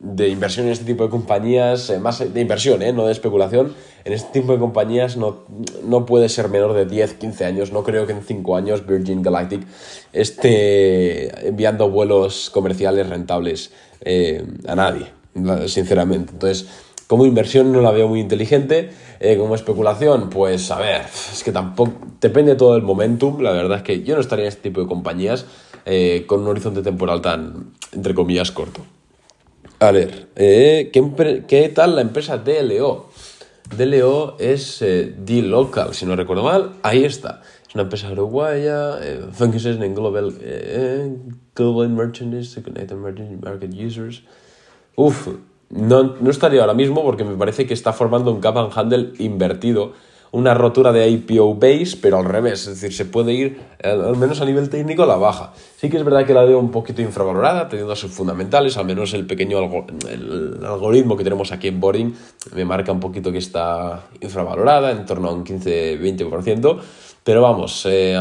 inversión 0.00 0.66
en 0.66 0.72
este 0.72 0.84
tipo 0.84 1.04
de 1.04 1.10
compañías, 1.10 1.90
eh, 1.90 2.00
más 2.00 2.18
de 2.18 2.40
inversión, 2.40 2.80
no 2.96 3.06
de 3.06 3.12
especulación, 3.12 3.72
en 4.06 4.12
este 4.12 4.40
tipo 4.40 4.52
de 4.52 4.60
compañías 4.60 5.16
no, 5.16 5.38
no 5.84 6.06
puede 6.06 6.28
ser 6.28 6.48
menor 6.48 6.74
de 6.74 6.86
10, 6.86 7.14
15 7.14 7.44
años. 7.44 7.72
No 7.72 7.82
creo 7.82 8.06
que 8.06 8.12
en 8.12 8.22
5 8.22 8.56
años 8.56 8.86
Virgin 8.86 9.20
Galactic 9.20 9.66
esté 10.12 11.48
enviando 11.48 11.90
vuelos 11.90 12.48
comerciales 12.50 13.08
rentables 13.08 13.72
eh, 14.02 14.46
a 14.68 14.76
nadie, 14.76 15.06
sinceramente. 15.66 16.32
Entonces, 16.34 16.68
como 17.08 17.26
inversión 17.26 17.72
no 17.72 17.80
la 17.80 17.90
veo 17.90 18.06
muy 18.06 18.20
inteligente. 18.20 18.90
Eh, 19.18 19.36
como 19.38 19.54
especulación, 19.54 20.30
pues 20.30 20.70
a 20.70 20.78
ver, 20.78 21.02
es 21.32 21.42
que 21.42 21.50
tampoco 21.50 21.92
depende 22.20 22.54
todo 22.54 22.74
del 22.74 22.82
momentum. 22.82 23.40
La 23.40 23.50
verdad 23.50 23.78
es 23.78 23.82
que 23.82 24.02
yo 24.04 24.14
no 24.14 24.20
estaría 24.20 24.44
en 24.44 24.50
este 24.50 24.62
tipo 24.62 24.80
de 24.80 24.86
compañías 24.86 25.46
eh, 25.84 26.24
con 26.28 26.42
un 26.42 26.48
horizonte 26.48 26.82
temporal 26.82 27.22
tan, 27.22 27.72
entre 27.92 28.14
comillas, 28.14 28.52
corto. 28.52 28.82
A 29.78 29.90
ver, 29.90 30.28
eh, 30.36 30.90
¿qué, 30.92 31.72
tal 31.74 31.96
la 31.96 32.00
empresa 32.00 32.38
DLO? 32.38 33.10
DLO 33.74 34.36
es 34.38 34.80
D-Local, 34.80 35.94
si 35.94 36.06
no 36.06 36.14
recuerdo 36.16 36.44
mal. 36.44 36.72
Ahí 36.82 37.04
está. 37.04 37.42
Es 37.66 37.74
una 37.74 37.82
empresa 37.82 38.10
uruguaya, 38.12 38.98
funciona 39.32 39.84
en 39.84 39.94
Global, 39.94 40.34
global 41.54 41.88
Merchandise, 41.88 42.62
Connected 42.62 42.96
Market 42.96 43.74
Users. 43.74 44.22
Uf, 44.94 45.28
no, 45.68 46.14
no, 46.20 46.30
estaría 46.30 46.60
ahora 46.60 46.74
mismo 46.74 47.02
porque 47.02 47.24
me 47.24 47.36
parece 47.36 47.66
que 47.66 47.74
está 47.74 47.92
formando 47.92 48.32
un 48.32 48.40
cap 48.40 48.56
and 48.56 48.72
handle 48.74 49.12
invertido, 49.18 49.92
una 50.32 50.54
rotura 50.54 50.92
de 50.92 51.08
IPO 51.08 51.54
base, 51.54 51.96
pero 52.00 52.18
al 52.18 52.24
revés, 52.24 52.66
es 52.66 52.80
decir, 52.80 52.92
se 52.92 53.04
puede 53.04 53.32
ir 53.32 53.60
al 53.82 54.16
menos 54.16 54.40
a 54.40 54.44
nivel 54.44 54.68
técnico 54.68 55.04
a 55.04 55.06
la 55.06 55.16
baja. 55.16 55.52
Sí 55.76 55.88
que 55.88 55.96
es 55.96 56.04
verdad 56.04 56.26
que 56.26 56.34
la 56.34 56.44
veo 56.44 56.58
un 56.58 56.70
poquito 56.70 57.02
infravalorada, 57.02 57.68
teniendo 57.68 57.94
sus 57.96 58.10
fundamentales, 58.10 58.76
al 58.76 58.86
menos 58.86 59.14
el 59.14 59.26
pequeño 59.26 59.58
el 60.10 60.60
algoritmo 60.64 61.16
que 61.16 61.24
tenemos 61.24 61.52
aquí 61.52 61.68
en 61.68 61.80
Boring 61.80 62.14
me 62.54 62.64
marca 62.64 62.92
un 62.92 63.00
poquito 63.00 63.32
que 63.32 63.38
está 63.38 64.08
infravalorada, 64.20 64.90
en 64.90 65.04
torno 65.06 65.28
a 65.28 65.32
un 65.32 65.44
15-20%, 65.44 66.78
pero 67.24 67.42
vamos, 67.42 67.86
eh, 67.88 68.16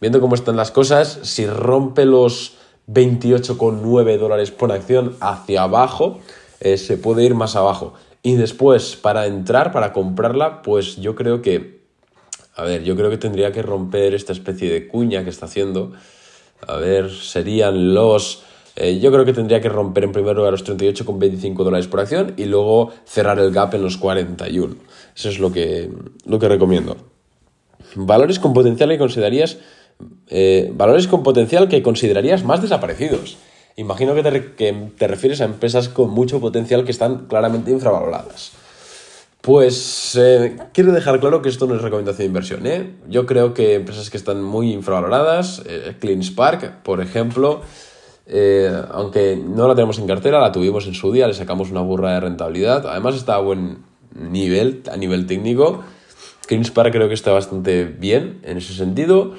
viendo 0.00 0.20
cómo 0.20 0.34
están 0.34 0.56
las 0.56 0.70
cosas, 0.70 1.20
si 1.22 1.46
rompe 1.46 2.04
los 2.04 2.56
28,9 2.88 4.18
dólares 4.18 4.50
por 4.50 4.72
acción 4.72 5.16
hacia 5.20 5.62
abajo, 5.62 6.18
eh, 6.60 6.76
se 6.76 6.96
puede 6.96 7.24
ir 7.24 7.34
más 7.34 7.56
abajo. 7.56 7.94
Y 8.22 8.34
después, 8.34 8.96
para 8.96 9.26
entrar, 9.26 9.72
para 9.72 9.92
comprarla, 9.92 10.62
pues 10.62 10.96
yo 10.96 11.14
creo 11.14 11.40
que, 11.40 11.80
a 12.54 12.64
ver, 12.64 12.84
yo 12.84 12.94
creo 12.96 13.08
que 13.08 13.16
tendría 13.16 13.50
que 13.52 13.62
romper 13.62 14.14
esta 14.14 14.32
especie 14.32 14.70
de 14.70 14.88
cuña 14.88 15.24
que 15.24 15.30
está 15.30 15.46
haciendo. 15.46 15.92
A 16.66 16.76
ver, 16.76 17.10
serían 17.10 17.94
los... 17.94 18.42
Eh, 18.76 18.98
yo 19.00 19.10
creo 19.10 19.24
que 19.24 19.32
tendría 19.32 19.60
que 19.60 19.68
romper 19.68 20.04
en 20.04 20.12
primer 20.12 20.36
lugar 20.36 20.52
los 20.52 20.64
38,25 20.64 21.64
dólares 21.64 21.88
por 21.88 22.00
acción 22.00 22.34
y 22.36 22.44
luego 22.44 22.92
cerrar 23.04 23.38
el 23.38 23.52
gap 23.52 23.74
en 23.74 23.82
los 23.82 23.96
41. 23.96 24.76
Eso 25.16 25.28
es 25.28 25.38
lo 25.38 25.50
que, 25.50 25.90
lo 26.26 26.38
que 26.38 26.48
recomiendo. 26.48 26.96
Valores 27.94 28.38
con 28.38 28.52
potencial 28.52 28.90
que 28.90 28.98
considerarías... 28.98 29.58
Eh, 30.28 30.70
valores 30.74 31.08
con 31.08 31.22
potencial 31.22 31.68
que 31.68 31.82
considerarías 31.82 32.44
más 32.44 32.62
desaparecidos. 32.62 33.36
Imagino 33.80 34.14
que 34.14 34.22
te, 34.22 35.06
refieres 35.08 35.40
a 35.40 35.46
empresas 35.46 35.88
con 35.88 36.10
mucho 36.10 36.38
potencial 36.38 36.84
que 36.84 36.90
están 36.90 37.26
claramente 37.28 37.70
infravaloradas. 37.70 38.52
Pues 39.40 40.18
eh, 40.20 40.58
quiero 40.74 40.92
dejar 40.92 41.18
claro 41.18 41.40
que 41.40 41.48
esto 41.48 41.66
no 41.66 41.74
es 41.76 41.80
recomendación 41.80 42.18
de 42.18 42.24
inversión. 42.26 42.66
¿eh? 42.66 42.90
Yo 43.08 43.24
creo 43.24 43.54
que 43.54 43.76
empresas 43.76 44.10
que 44.10 44.18
están 44.18 44.42
muy 44.42 44.70
infravaloradas, 44.74 45.62
eh, 45.64 45.96
Clean 45.98 46.22
Spark, 46.22 46.82
por 46.82 47.00
ejemplo, 47.00 47.62
aunque 48.92 49.42
no 49.42 49.66
la 49.66 49.74
tenemos 49.74 49.98
en 49.98 50.06
cartera, 50.06 50.40
la 50.40 50.52
tuvimos 50.52 50.86
en 50.86 50.92
su 50.92 51.10
día, 51.10 51.26
le 51.26 51.32
sacamos 51.32 51.70
una 51.70 51.80
burra 51.80 52.12
de 52.12 52.20
rentabilidad. 52.20 52.86
Además 52.86 53.14
está 53.14 53.36
a 53.36 53.40
buen 53.40 53.78
nivel, 54.14 54.82
a 54.92 54.98
nivel 54.98 55.26
técnico. 55.26 55.82
Clean 56.46 56.62
Spark 56.66 56.92
creo 56.92 57.08
que 57.08 57.14
está 57.14 57.32
bastante 57.32 57.84
bien 57.86 58.40
en 58.42 58.58
ese 58.58 58.74
sentido. 58.74 59.32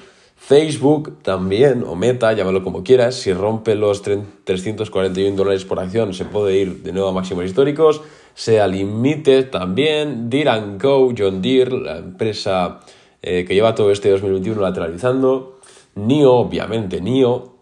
Facebook 0.44 1.22
también, 1.22 1.84
o 1.88 1.96
Meta, 1.96 2.34
llámalo 2.34 2.64
como 2.64 2.84
quieras, 2.84 3.14
si 3.14 3.32
rompe 3.32 3.76
los 3.76 4.02
341 4.02 5.38
dólares 5.38 5.66
por 5.66 5.80
acción 5.80 6.16
se 6.16 6.26
puede 6.26 6.58
ir 6.58 6.82
de 6.82 6.92
nuevo 6.92 7.10
a 7.10 7.14
máximos 7.14 7.46
históricos. 7.46 8.02
Sea 8.34 8.68
Limited 8.68 9.52
también, 9.52 10.32
Deere 10.32 10.78
Go, 10.82 11.14
John 11.16 11.44
Deere, 11.44 11.80
la 11.80 11.98
empresa 12.00 12.80
eh, 13.22 13.46
que 13.48 13.54
lleva 13.54 13.76
todo 13.76 13.92
este 13.92 14.10
2021 14.10 14.60
lateralizando. 14.60 15.60
NIO, 15.96 16.34
obviamente, 16.34 17.00
NIO. 17.02 17.54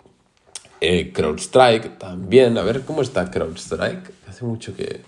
Eh, 0.79 1.11
CrowdStrike 1.13 1.99
también. 1.99 2.57
A 2.57 2.63
ver 2.63 2.85
cómo 2.85 3.01
está 3.01 3.29
CrowdStrike. 3.29 4.09
Hace 4.25 4.45
mucho 4.45 4.73
que, 4.73 5.01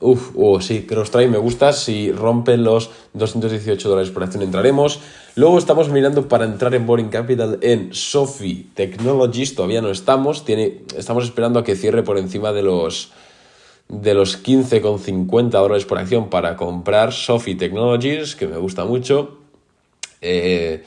Uf, 0.00 0.30
oh, 0.36 0.60
sí, 0.60 0.86
CrowdStrike 0.86 1.30
me 1.30 1.38
gusta. 1.38 1.72
Si 1.72 2.10
rompen 2.10 2.64
los 2.64 2.90
218 3.12 3.88
dólares 3.88 4.10
por 4.10 4.24
acción 4.24 4.42
entraremos. 4.42 5.00
Luego 5.34 5.56
estamos 5.56 5.88
mirando 5.88 6.28
para 6.28 6.44
entrar 6.44 6.74
en 6.74 6.84
Boring 6.84 7.08
Capital 7.08 7.58
en 7.62 7.94
Sophie 7.94 8.66
Technologies. 8.74 9.54
Todavía 9.54 9.80
no 9.80 9.90
estamos. 9.90 10.44
Tiene, 10.44 10.82
estamos 10.94 11.24
esperando 11.24 11.58
a 11.58 11.64
que 11.64 11.74
cierre 11.74 12.02
por 12.02 12.18
encima 12.18 12.52
de 12.52 12.62
los, 12.62 13.12
de 13.88 14.12
los 14.12 14.44
15,50 14.44 15.48
dólares 15.48 15.86
por 15.86 15.98
acción 15.98 16.28
para 16.28 16.54
comprar 16.54 17.14
Sophie 17.14 17.54
Technologies, 17.54 18.36
que 18.36 18.46
me 18.46 18.58
gusta 18.58 18.84
mucho. 18.84 19.38
Eh, 20.20 20.84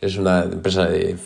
es 0.00 0.16
una 0.16 0.44
empresa 0.44 0.86
de, 0.86 1.18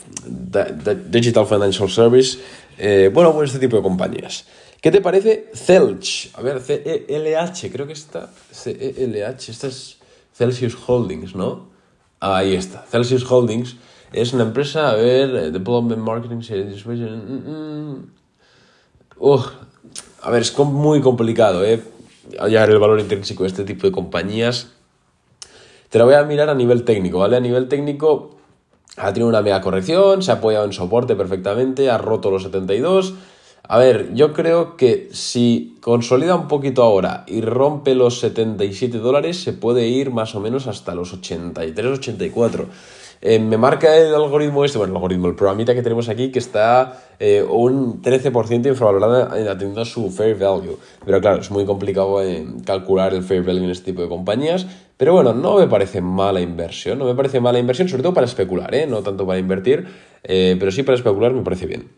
Digital 1.07 1.45
Financial 1.45 1.89
Service. 1.89 2.39
Eh, 2.77 3.09
bueno, 3.13 3.33
pues 3.33 3.51
este 3.51 3.65
tipo 3.65 3.77
de 3.77 3.83
compañías. 3.83 4.45
¿Qué 4.81 4.91
te 4.91 4.99
parece 4.99 5.49
Celch? 5.53 6.31
A 6.33 6.41
ver, 6.41 6.59
C-E-L-H, 6.59 7.71
creo 7.71 7.87
que 7.87 7.93
está. 7.93 8.29
C-E-L-H, 8.51 9.49
esta 9.49 9.67
es 9.67 9.97
Celsius 10.33 10.77
Holdings, 10.85 11.35
¿no? 11.35 11.68
Ahí 12.19 12.55
está. 12.55 12.83
Celsius 12.89 13.29
Holdings 13.29 13.77
es 14.11 14.33
una 14.33 14.43
empresa, 14.43 14.89
a 14.89 14.95
ver, 14.95 15.29
eh, 15.29 15.51
Development 15.51 16.01
Marketing, 16.01 16.37
mm, 16.37 17.49
mm. 17.51 18.09
a 20.21 20.31
ver, 20.31 20.41
es 20.41 20.57
muy 20.57 21.01
complicado, 21.01 21.63
¿eh? 21.63 21.81
Hallar 22.39 22.69
el 22.69 22.79
valor 22.79 22.99
intrínseco 22.99 23.43
de 23.43 23.49
este 23.49 23.63
tipo 23.63 23.87
de 23.87 23.91
compañías. 23.91 24.71
Te 25.89 25.97
lo 25.97 26.05
voy 26.05 26.15
a 26.15 26.23
mirar 26.23 26.49
a 26.49 26.55
nivel 26.55 26.83
técnico, 26.83 27.19
¿vale? 27.19 27.37
A 27.37 27.39
nivel 27.39 27.67
técnico 27.67 28.37
ha 28.97 29.13
tenido 29.13 29.29
una 29.29 29.41
mega 29.41 29.61
corrección, 29.61 30.21
se 30.21 30.31
ha 30.31 30.35
apoyado 30.35 30.65
en 30.65 30.73
soporte 30.73 31.15
perfectamente, 31.15 31.89
ha 31.89 31.97
roto 31.97 32.29
los 32.31 32.43
72 32.43 33.13
a 33.63 33.77
ver, 33.77 34.13
yo 34.13 34.33
creo 34.33 34.77
que 34.77 35.09
si 35.11 35.77
consolida 35.81 36.35
un 36.35 36.47
poquito 36.47 36.83
ahora 36.83 37.23
y 37.27 37.41
rompe 37.41 37.93
los 37.93 38.19
77 38.19 38.97
dólares, 38.97 39.41
se 39.41 39.53
puede 39.53 39.87
ir 39.87 40.11
más 40.11 40.33
o 40.35 40.39
menos 40.39 40.67
hasta 40.67 40.95
los 40.95 41.13
83, 41.13 41.99
84. 41.99 42.65
Eh, 43.21 43.37
me 43.37 43.57
marca 43.57 43.97
el 43.97 44.15
algoritmo 44.15 44.63
este, 44.63 44.77
bueno, 44.77 44.93
el 44.93 44.97
algoritmo, 44.97 45.27
el 45.27 45.35
programita 45.35 45.75
que 45.75 45.81
tenemos 45.81 46.07
aquí, 46.07 46.31
que 46.31 46.39
está 46.39 47.03
eh, 47.19 47.43
un 47.43 48.01
13% 48.01 48.65
infravalorada 48.67 49.25
atendiendo 49.25 49.81
a 49.81 49.85
su 49.85 50.09
fair 50.09 50.37
value. 50.37 50.77
Pero 51.05 51.19
claro, 51.19 51.41
es 51.41 51.51
muy 51.51 51.65
complicado 51.65 52.23
eh, 52.23 52.45
calcular 52.65 53.13
el 53.13 53.23
fair 53.23 53.43
value 53.43 53.65
en 53.65 53.71
este 53.71 53.91
tipo 53.91 54.01
de 54.01 54.07
compañías. 54.07 54.65
Pero 54.95 55.13
bueno, 55.13 55.33
no 55.33 55.57
me 55.57 55.67
parece 55.67 56.01
mala 56.01 56.39
inversión, 56.39 56.97
no 56.97 57.05
me 57.05 57.15
parece 57.15 57.39
mala 57.39 57.59
inversión, 57.59 57.89
sobre 57.89 58.03
todo 58.03 58.13
para 58.13 58.25
especular, 58.25 58.73
no 58.87 59.01
tanto 59.01 59.25
para 59.25 59.39
invertir, 59.39 59.87
pero 60.21 60.71
sí 60.71 60.83
para 60.83 60.97
especular 60.97 61.31
me 61.31 61.41
parece 61.41 61.67
bien. 61.67 61.89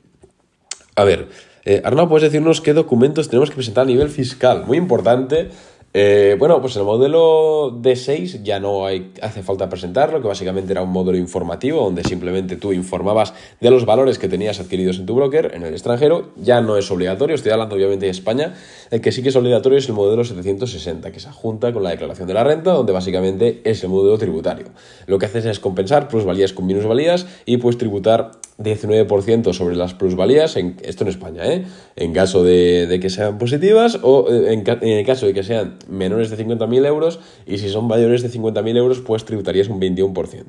A 0.96 1.04
ver, 1.04 1.28
eh, 1.66 1.82
¿puedes 2.10 2.24
decirnos 2.24 2.62
qué 2.62 2.74
documentos 2.74 3.30
tenemos 3.30 3.50
que 3.50 3.56
presentar 3.56 3.84
a 3.84 3.88
nivel 3.88 4.10
fiscal? 4.10 4.66
Muy 4.66 4.78
importante. 4.78 5.50
Eh, 5.94 6.38
bueno, 6.40 6.62
pues 6.62 6.78
el 6.78 6.84
modelo 6.84 7.82
D6 7.82 8.44
ya 8.44 8.62
no 8.62 8.86
hay, 8.86 9.12
hace 9.22 9.44
falta 9.44 9.68
presentarlo, 9.68 10.22
que 10.22 10.28
básicamente 10.28 10.72
era 10.72 10.82
un 10.82 10.90
modelo 10.90 11.18
informativo 11.18 11.84
donde 11.84 12.06
simplemente 12.06 12.56
tú 12.56 12.72
informabas 12.72 13.34
de 13.60 13.70
los 13.70 13.86
valores 13.86 14.18
que 14.18 14.30
tenías 14.30 14.62
adquiridos 14.62 15.00
en 15.00 15.06
tu 15.06 15.16
broker 15.16 15.52
en 15.54 15.64
el 15.64 15.74
extranjero. 15.74 16.30
Ya 16.38 16.62
no 16.62 16.78
es 16.78 16.90
obligatorio, 16.92 17.36
estoy 17.36 17.52
hablando 17.52 17.76
obviamente 17.76 18.06
de 18.06 18.12
España. 18.12 18.54
El 18.90 19.02
que 19.02 19.12
sí 19.12 19.22
que 19.22 19.30
es 19.30 19.36
obligatorio 19.36 19.78
es 19.78 19.90
el 19.90 19.96
modelo 19.96 20.24
760, 20.24 21.12
que 21.12 21.20
se 21.20 21.30
junta 21.30 21.74
con 21.74 21.84
la 21.84 21.90
declaración 21.90 22.26
de 22.26 22.36
la 22.36 22.46
renta, 22.46 22.72
donde 22.72 22.94
básicamente 22.94 23.60
es 23.66 23.84
el 23.84 23.90
modelo 23.90 24.18
tributario. 24.18 24.68
Lo 25.08 25.20
que 25.20 25.26
haces 25.26 25.46
es 25.46 25.60
compensar 25.60 26.08
plusvalías 26.08 26.54
con 26.54 26.68
minusvalías 26.68 27.28
y 27.46 27.58
pues 27.58 27.78
tributar 27.78 28.32
19% 28.64 29.54
sobre 29.54 29.76
las 29.76 29.94
plusvalías, 29.94 30.56
en, 30.58 30.78
esto 30.84 31.04
en 31.04 31.10
España, 31.10 31.46
¿eh? 31.46 31.66
en 31.96 32.14
caso 32.14 32.44
de, 32.44 33.00
que 33.02 33.10
sean 33.10 33.38
positivas 33.38 34.00
o 34.02 34.28
eh, 34.30 34.54
en, 34.54 34.64
en, 34.68 34.98
el 34.98 35.06
caso 35.06 35.26
de 35.26 35.34
que 35.34 35.44
sean 35.44 35.78
menores 35.90 36.30
de 36.30 36.38
50.000 36.38 36.86
euros 36.86 37.20
y 37.46 37.58
si 37.58 37.70
son 37.70 37.88
mayores 37.88 38.22
de 38.22 38.30
50.000 38.30 38.78
euros 38.78 39.00
pues 39.00 39.26
tributarías 39.26 39.68
un 39.68 39.80
21%. 39.80 40.46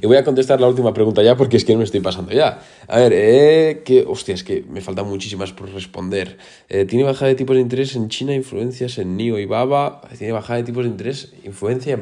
Y 0.00 0.06
voy 0.06 0.16
a 0.16 0.24
contestar 0.24 0.60
la 0.60 0.68
última 0.68 0.92
pregunta 0.92 1.22
ya 1.22 1.36
porque 1.36 1.56
es 1.56 1.64
que 1.64 1.72
no 1.72 1.78
me 1.78 1.84
estoy 1.84 2.00
pasando 2.00 2.32
ya. 2.32 2.60
A 2.86 2.98
ver, 2.98 3.12
eh, 3.14 3.82
que, 3.84 4.04
hostia, 4.06 4.34
es 4.34 4.44
que 4.44 4.64
me 4.68 4.80
faltan 4.80 5.08
muchísimas 5.08 5.52
por 5.52 5.70
responder. 5.72 6.38
Eh, 6.68 6.84
¿Tiene 6.84 7.04
bajada 7.04 7.28
de 7.28 7.34
tipos 7.34 7.56
de 7.56 7.62
interés 7.62 7.94
en 7.96 8.08
China, 8.08 8.34
influencias 8.34 8.98
en 8.98 9.16
NIO 9.16 9.38
y 9.38 9.46
BABA? 9.46 10.02
¿Tiene 10.16 10.32
bajada 10.32 10.58
de 10.58 10.64
tipos 10.64 10.84
de 10.84 10.90
interés, 10.90 11.32
influencia 11.44 11.98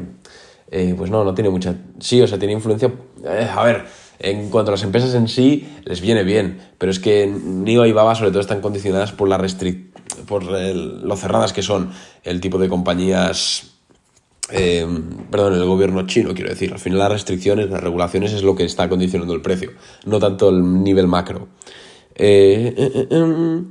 en... 0.71 0.97
pues 0.97 1.11
no, 1.11 1.25
no 1.25 1.35
tiene 1.35 1.51
mucha... 1.51 1.75
Sí, 2.01 2.21
o 2.21 2.27
sea, 2.27 2.39
tiene 2.39 2.55
influencia... 2.55 2.91
a 3.25 3.65
ver, 3.65 3.85
en 4.19 4.51
cuanto 4.51 4.71
a 4.71 4.73
las 4.73 4.83
empresas 4.83 5.15
en 5.15 5.29
sí, 5.29 5.69
les 5.85 6.01
viene 6.01 6.25
bien, 6.25 6.59
pero 6.79 6.91
es 6.91 6.99
que 6.99 7.27
NIO 7.27 7.87
y 7.87 7.93
Baba 7.93 8.15
sobre 8.15 8.31
todo 8.31 8.41
están 8.41 8.61
condicionadas 8.61 9.13
por 9.13 9.29
la, 9.29 9.45
por 10.27 10.45
lo 10.45 11.17
cerradas 11.17 11.53
que 11.53 11.63
son 11.63 11.91
el 12.25 12.41
tipo 12.41 12.59
de 12.59 12.69
compañías 12.69 13.77
eh, 14.51 14.87
perdón, 15.31 15.55
el 15.55 15.65
gobierno 15.65 16.07
chino, 16.07 16.35
quiero 16.35 16.51
decir. 16.51 16.73
Al 16.73 16.79
final 16.79 16.99
las 16.99 17.13
restricciones, 17.13 17.69
las 17.71 17.83
regulaciones 17.83 18.33
es 18.33 18.43
lo 18.43 18.55
que 18.55 18.65
está 18.65 18.89
condicionando 18.89 19.35
el 19.35 19.43
precio, 19.43 19.73
no 20.05 20.19
tanto 20.19 20.51
el 20.51 20.83
nivel 20.83 21.09
macro. 21.09 21.49
Eh, 22.15 22.75
eh, 22.77 23.09
em, 23.11 23.71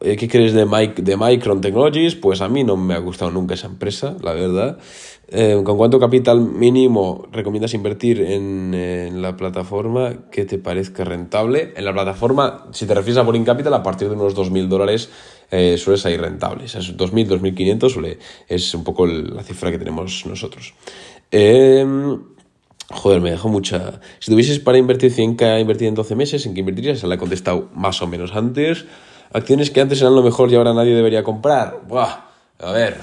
¿Qué 0.00 0.28
crees 0.28 0.54
de, 0.54 0.64
Mike, 0.64 1.02
de 1.02 1.16
Micron 1.16 1.60
Technologies? 1.60 2.14
Pues 2.14 2.40
a 2.40 2.48
mí 2.48 2.64
no 2.64 2.76
me 2.76 2.94
ha 2.94 2.98
gustado 2.98 3.30
nunca 3.30 3.54
esa 3.54 3.66
empresa, 3.66 4.16
la 4.22 4.32
verdad. 4.32 4.78
¿Con 5.30 5.76
cuánto 5.76 6.00
capital 6.00 6.40
mínimo 6.40 7.28
recomiendas 7.30 7.74
invertir 7.74 8.20
en, 8.20 9.22
la 9.22 9.36
plataforma 9.36 10.30
que 10.32 10.44
te 10.44 10.58
parezca 10.58 11.04
rentable? 11.04 11.72
En 11.76 11.84
la 11.84 11.92
plataforma, 11.92 12.66
si 12.72 12.86
te 12.86 12.94
refieres 12.94 13.18
a 13.18 13.22
Boring 13.22 13.44
Capital, 13.44 13.74
a 13.74 13.82
partir 13.82 14.08
de 14.08 14.16
unos 14.16 14.34
2.000 14.34 14.66
dólares 14.66 15.10
eh, 15.50 15.76
suele 15.78 15.98
salir 15.98 16.20
rentable. 16.20 16.64
es 16.64 16.74
2.000, 16.74 17.28
2.500 17.28 17.90
suele, 17.90 18.18
es 18.48 18.74
un 18.74 18.84
poco 18.84 19.06
la 19.06 19.42
cifra 19.42 19.70
que 19.70 19.78
tenemos 19.78 20.24
nosotros. 20.26 20.74
Em, 21.30 22.20
joder, 22.88 23.20
me 23.20 23.30
dejó 23.30 23.48
mucha... 23.48 24.00
Si 24.18 24.30
tuvieses 24.30 24.58
para 24.60 24.78
invertir 24.78 25.12
100k 25.12 25.60
invertir 25.60 25.88
en 25.88 25.94
12 25.94 26.16
meses, 26.16 26.46
¿en 26.46 26.54
qué 26.54 26.60
invertirías? 26.60 27.00
Se 27.00 27.06
la 27.06 27.16
he 27.16 27.18
contestado 27.18 27.68
más 27.74 28.00
o 28.02 28.06
menos 28.06 28.34
antes. 28.34 28.86
Acciones 29.32 29.70
que 29.70 29.80
antes 29.80 30.00
eran 30.00 30.16
lo 30.16 30.22
mejor 30.22 30.50
y 30.50 30.56
ahora 30.56 30.74
nadie 30.74 30.94
debería 30.94 31.22
comprar. 31.22 31.80
Buah, 31.86 32.16
a 32.58 32.72
ver, 32.72 32.98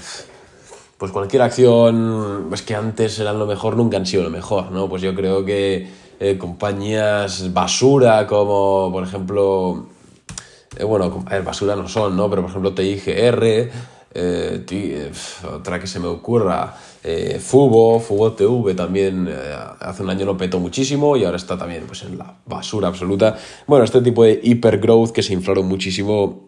pues 0.97 1.11
cualquier 1.11 1.41
acción, 1.41 2.49
es 2.51 2.61
que 2.63 2.75
antes 2.75 3.17
eran 3.19 3.39
lo 3.39 3.45
mejor, 3.45 3.77
nunca 3.77 3.95
han 3.95 4.05
sido 4.05 4.23
lo 4.23 4.29
mejor, 4.29 4.71
¿no? 4.71 4.89
Pues 4.89 5.01
yo 5.01 5.15
creo 5.15 5.45
que 5.45 5.87
eh, 6.19 6.37
compañías 6.37 7.53
basura 7.53 8.27
como, 8.27 8.89
por 8.91 9.03
ejemplo, 9.03 9.87
eh, 10.77 10.83
bueno, 10.83 11.23
a 11.29 11.39
basura 11.39 11.77
no 11.77 11.87
son, 11.87 12.17
¿no? 12.17 12.29
Pero 12.29 12.41
por 12.41 12.51
ejemplo 12.51 12.73
TIGR, 12.73 13.71
eh, 14.13 14.65
eh, 14.69 15.11
otra 15.53 15.79
que 15.79 15.87
se 15.87 15.99
me 15.99 16.07
ocurra, 16.07 16.75
eh, 17.03 17.39
Fubo, 17.39 17.99
Fubo 17.99 18.33
TV 18.33 18.73
también 18.73 19.29
hace 19.79 20.03
un 20.03 20.09
año 20.09 20.25
lo 20.25 20.37
petó 20.37 20.59
muchísimo 20.59 21.17
y 21.17 21.25
ahora 21.25 21.37
está 21.37 21.57
también 21.57 21.83
pues, 21.85 22.03
en 22.03 22.17
la 22.17 22.35
basura 22.45 22.87
absoluta. 22.87 23.37
Bueno, 23.67 23.85
este 23.85 24.01
tipo 24.01 24.23
de 24.23 24.39
hipergrowth 24.41 25.11
que 25.11 25.23
se 25.23 25.33
inflaron 25.33 25.67
muchísimo 25.67 26.47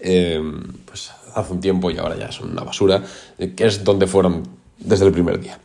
pues 0.00 1.10
hace 1.34 1.52
un 1.52 1.60
tiempo 1.60 1.90
y 1.90 1.98
ahora 1.98 2.16
ya 2.16 2.30
son 2.30 2.52
una 2.52 2.62
basura, 2.62 3.02
que 3.36 3.66
es 3.66 3.82
donde 3.84 4.06
fueron 4.06 4.42
desde 4.78 5.06
el 5.06 5.12
primer 5.12 5.40
día. 5.40 5.58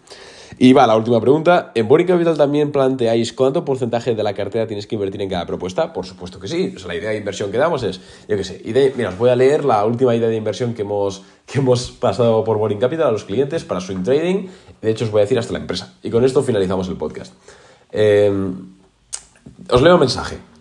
Y 0.58 0.74
va, 0.74 0.88
la 0.88 0.96
última 0.96 1.20
pregunta. 1.20 1.72
¿En 1.76 1.88
Boring 1.88 2.08
Capital 2.08 2.38
también 2.38 2.72
planteáis 2.72 3.34
cuánto 3.34 3.66
porcentaje 3.66 4.16
de 4.16 4.24
la 4.24 4.34
cartera 4.34 4.68
tienes 4.68 4.88
que 4.88 4.96
invertir 4.96 5.22
en 5.22 5.30
cada 5.30 5.46
propuesta? 5.46 5.94
Por 5.94 6.06
supuesto 6.06 6.40
que 6.40 6.48
sí. 6.48 6.76
la 6.86 6.96
idea 6.96 7.10
de 7.10 7.18
inversión 7.18 7.52
que 7.52 7.58
damos 7.58 7.84
es, 7.84 8.00
yo 8.28 8.38
qué 8.38 8.44
sé, 8.44 8.62
mira, 8.96 9.10
os 9.10 9.18
voy 9.18 9.30
a 9.30 9.36
leer 9.36 9.66
la 9.66 9.86
última 9.86 10.16
idea 10.16 10.30
de 10.30 10.36
inversión 10.36 10.74
que 10.74 10.84
hemos, 10.84 11.24
que 11.46 11.60
hemos 11.60 11.92
pasado 11.92 12.44
por 12.44 12.58
Boring 12.58 12.80
Capital 12.80 13.08
a 13.08 13.12
los 13.12 13.24
clientes 13.24 13.64
para 13.64 13.82
swing 13.82 14.04
trading. 14.04 14.48
De 14.82 14.92
hecho, 14.92 15.06
os 15.06 15.12
voy 15.12 15.20
a 15.20 15.24
decir 15.24 15.40
hasta 15.40 15.54
la 15.54 15.60
empresa. 15.60 15.94
Y 16.04 16.10
con 16.10 16.24
esto 16.24 16.44
finalizamos 16.44 16.88
el 16.88 16.98
podcast. 16.98 17.34
Em, 17.92 18.74
os 19.70 19.82
leo 19.82 19.96
un 19.96 20.00
mensaje. 20.00 20.53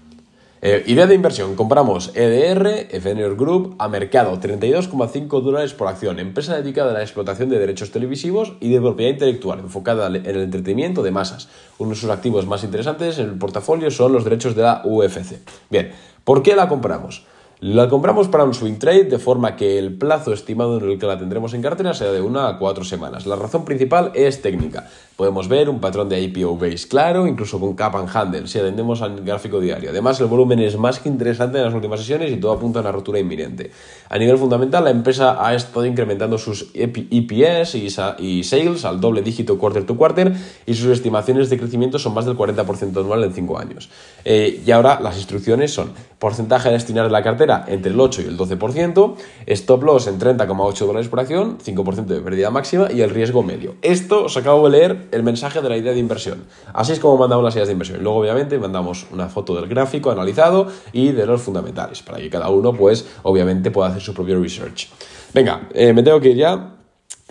Eh, 0.65 0.85
idea 0.87 1.09
de 1.09 1.17
inversión. 1.17 1.57
Compramos 1.57 2.13
EDR, 2.15 2.87
FNR 2.89 3.35
Group, 3.35 3.75
a 3.81 3.89
mercado, 3.89 4.39
32,5 4.39 5.43
dólares 5.43 5.75
por 5.75 5.89
acción. 5.89 6.21
Empresa 6.21 6.55
dedicada 6.55 6.93
a 6.93 6.95
la 6.95 7.03
explotación 7.03 7.49
de 7.49 7.59
derechos 7.59 7.91
televisivos 7.91 8.53
y 8.61 8.71
de 8.71 8.81
propiedad 8.81 9.11
intelectual, 9.11 9.59
enfocada 9.59 10.07
en 10.07 10.25
el 10.25 10.41
entretenimiento 10.41 11.03
de 11.03 11.11
masas. 11.11 11.49
Uno 11.79 11.91
de 11.91 11.97
sus 11.97 12.11
activos 12.11 12.47
más 12.47 12.63
interesantes 12.63 13.19
en 13.19 13.31
el 13.31 13.39
portafolio 13.39 13.91
son 13.91 14.13
los 14.13 14.23
derechos 14.23 14.55
de 14.55 14.63
la 14.63 14.83
UFC. 14.85 15.41
Bien, 15.69 15.91
¿por 16.23 16.45
qué 16.45 16.55
la 16.55 16.69
compramos? 16.69 17.27
La 17.65 17.89
compramos 17.89 18.27
para 18.27 18.43
un 18.43 18.55
swing 18.55 18.81
trade 18.81 19.05
de 19.05 19.21
forma 19.21 19.55
que 19.55 19.79
el 19.79 19.95
plazo 19.97 20.33
estimado 20.33 20.79
en 20.79 20.91
el 20.91 20.99
que 20.99 21.07
la 21.07 21.17
tendremos 21.17 21.55
en 21.55 21.63
cartera 21.63 21.95
sea 21.95 22.11
de 22.11 22.21
una 22.21 22.49
a 22.49 22.59
cuatro 22.59 22.83
semanas. 22.83 23.25
La 23.25 23.37
razón 23.37 23.65
principal 23.65 24.11
es 24.17 24.43
técnica. 24.43 24.89
Podemos 25.15 25.47
ver 25.47 25.69
un 25.69 25.79
patrón 25.79 26.09
de 26.09 26.21
IPO 26.21 26.57
base 26.57 26.89
claro, 26.89 27.25
incluso 27.25 27.61
con 27.61 27.75
cap 27.75 27.95
and 27.95 28.09
handle, 28.13 28.49
si 28.49 28.59
atendemos 28.59 29.01
al 29.01 29.21
gráfico 29.21 29.61
diario. 29.61 29.91
Además, 29.91 30.19
el 30.21 30.27
volumen 30.27 30.59
es 30.59 30.77
más 30.77 30.99
que 30.99 31.09
interesante 31.09 31.59
en 31.59 31.65
las 31.65 31.75
últimas 31.75 32.01
sesiones 32.01 32.33
y 32.33 32.37
todo 32.39 32.51
apunta 32.51 32.81
a 32.81 32.83
una 32.83 32.91
rotura 32.91 33.21
inminente. 33.21 33.71
A 34.09 34.19
nivel 34.19 34.39
fundamental, 34.39 34.83
la 34.83 34.91
empresa 34.91 35.47
ha 35.47 35.55
estado 35.55 35.87
incrementando 35.87 36.39
sus 36.39 36.73
EPS 36.75 37.77
y 37.77 38.43
sales 38.43 38.85
al 38.85 39.01
doble 39.01 39.23
dígito 39.23 39.57
quarter 39.57 39.87
to 39.87 39.97
quarter 39.97 40.33
y 40.67 40.75
sus 40.75 40.89
estimaciones 40.89 41.49
de 41.49 41.59
crecimiento 41.59 42.01
son 42.01 42.13
más 42.13 42.25
del 42.25 42.37
40% 42.37 42.97
anual 42.99 43.23
en 43.23 43.33
5 43.33 43.57
años. 43.57 43.89
Eh, 44.25 44.65
y 44.67 44.71
ahora 44.73 44.99
las 45.01 45.17
instrucciones 45.17 45.73
son 45.73 45.93
porcentaje 46.19 46.69
a 46.69 46.73
destinar 46.73 47.05
de 47.05 47.13
la 47.13 47.23
cartera 47.23 47.52
entre 47.69 47.93
el 47.93 48.01
8 48.01 48.23
y 48.23 48.25
el 48.27 48.39
12%, 48.39 49.15
stop 49.47 49.83
loss 49.83 50.07
en 50.07 50.19
30,8 50.19 50.87
dólares 50.87 51.09
por 51.09 51.21
acción, 51.21 51.59
5% 51.59 52.05
de 52.05 52.21
pérdida 52.21 52.51
máxima 52.51 52.89
y 52.93 53.01
el 53.01 53.11
riesgo 53.11 53.43
medio. 53.43 53.75
Esto 53.83 54.25
os 54.25 54.37
acabo 54.37 54.69
de 54.69 54.79
leer 54.79 55.09
el 55.13 55.23
mensaje 55.23 55.61
de 55.61 55.69
la 55.69 55.77
idea 55.77 55.93
de 55.93 55.99
inversión. 55.99 56.45
Así 56.73 56.93
es 56.93 57.01
como 57.01 57.17
mandamos 57.17 57.45
las 57.45 57.55
ideas 57.55 57.69
de 57.69 57.73
inversión. 57.73 58.03
Luego, 58.03 58.19
obviamente, 58.19 58.59
mandamos 58.59 59.07
una 59.13 59.29
foto 59.29 59.55
del 59.55 59.67
gráfico 59.69 60.11
analizado 60.11 60.67
y 60.93 61.13
de 61.13 61.27
los 61.27 61.43
fundamentales, 61.43 62.03
para 62.03 62.19
que 62.19 62.31
cada 62.31 62.51
uno, 62.51 62.73
pues, 62.73 63.07
obviamente, 63.23 63.71
pueda 63.71 63.89
hacer 63.89 64.03
su 64.03 64.15
propio 64.15 64.41
research. 64.41 64.89
Venga, 65.35 65.69
eh, 65.73 65.93
me 65.93 66.03
tengo 66.03 66.21
que 66.21 66.31
ir 66.31 66.37
ya. 66.37 66.82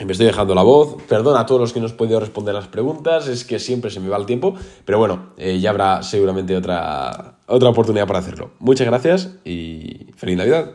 Me 0.05 0.13
estoy 0.13 0.25
dejando 0.27 0.55
la 0.55 0.63
voz. 0.63 0.95
Perdona 1.07 1.41
a 1.41 1.45
todos 1.45 1.61
los 1.61 1.73
que 1.73 1.79
no 1.79 1.85
os 1.85 1.93
podido 1.93 2.19
responder 2.19 2.53
las 2.53 2.67
preguntas. 2.67 3.27
Es 3.27 3.45
que 3.45 3.59
siempre 3.59 3.91
se 3.91 3.99
me 3.99 4.09
va 4.09 4.17
el 4.17 4.25
tiempo. 4.25 4.55
Pero 4.85 4.97
bueno, 4.97 5.33
eh, 5.37 5.59
ya 5.59 5.69
habrá 5.69 6.01
seguramente 6.03 6.55
otra, 6.55 7.35
otra 7.47 7.69
oportunidad 7.69 8.07
para 8.07 8.19
hacerlo. 8.19 8.51
Muchas 8.59 8.87
gracias 8.87 9.35
y 9.45 10.07
feliz 10.15 10.37
Navidad. 10.37 10.71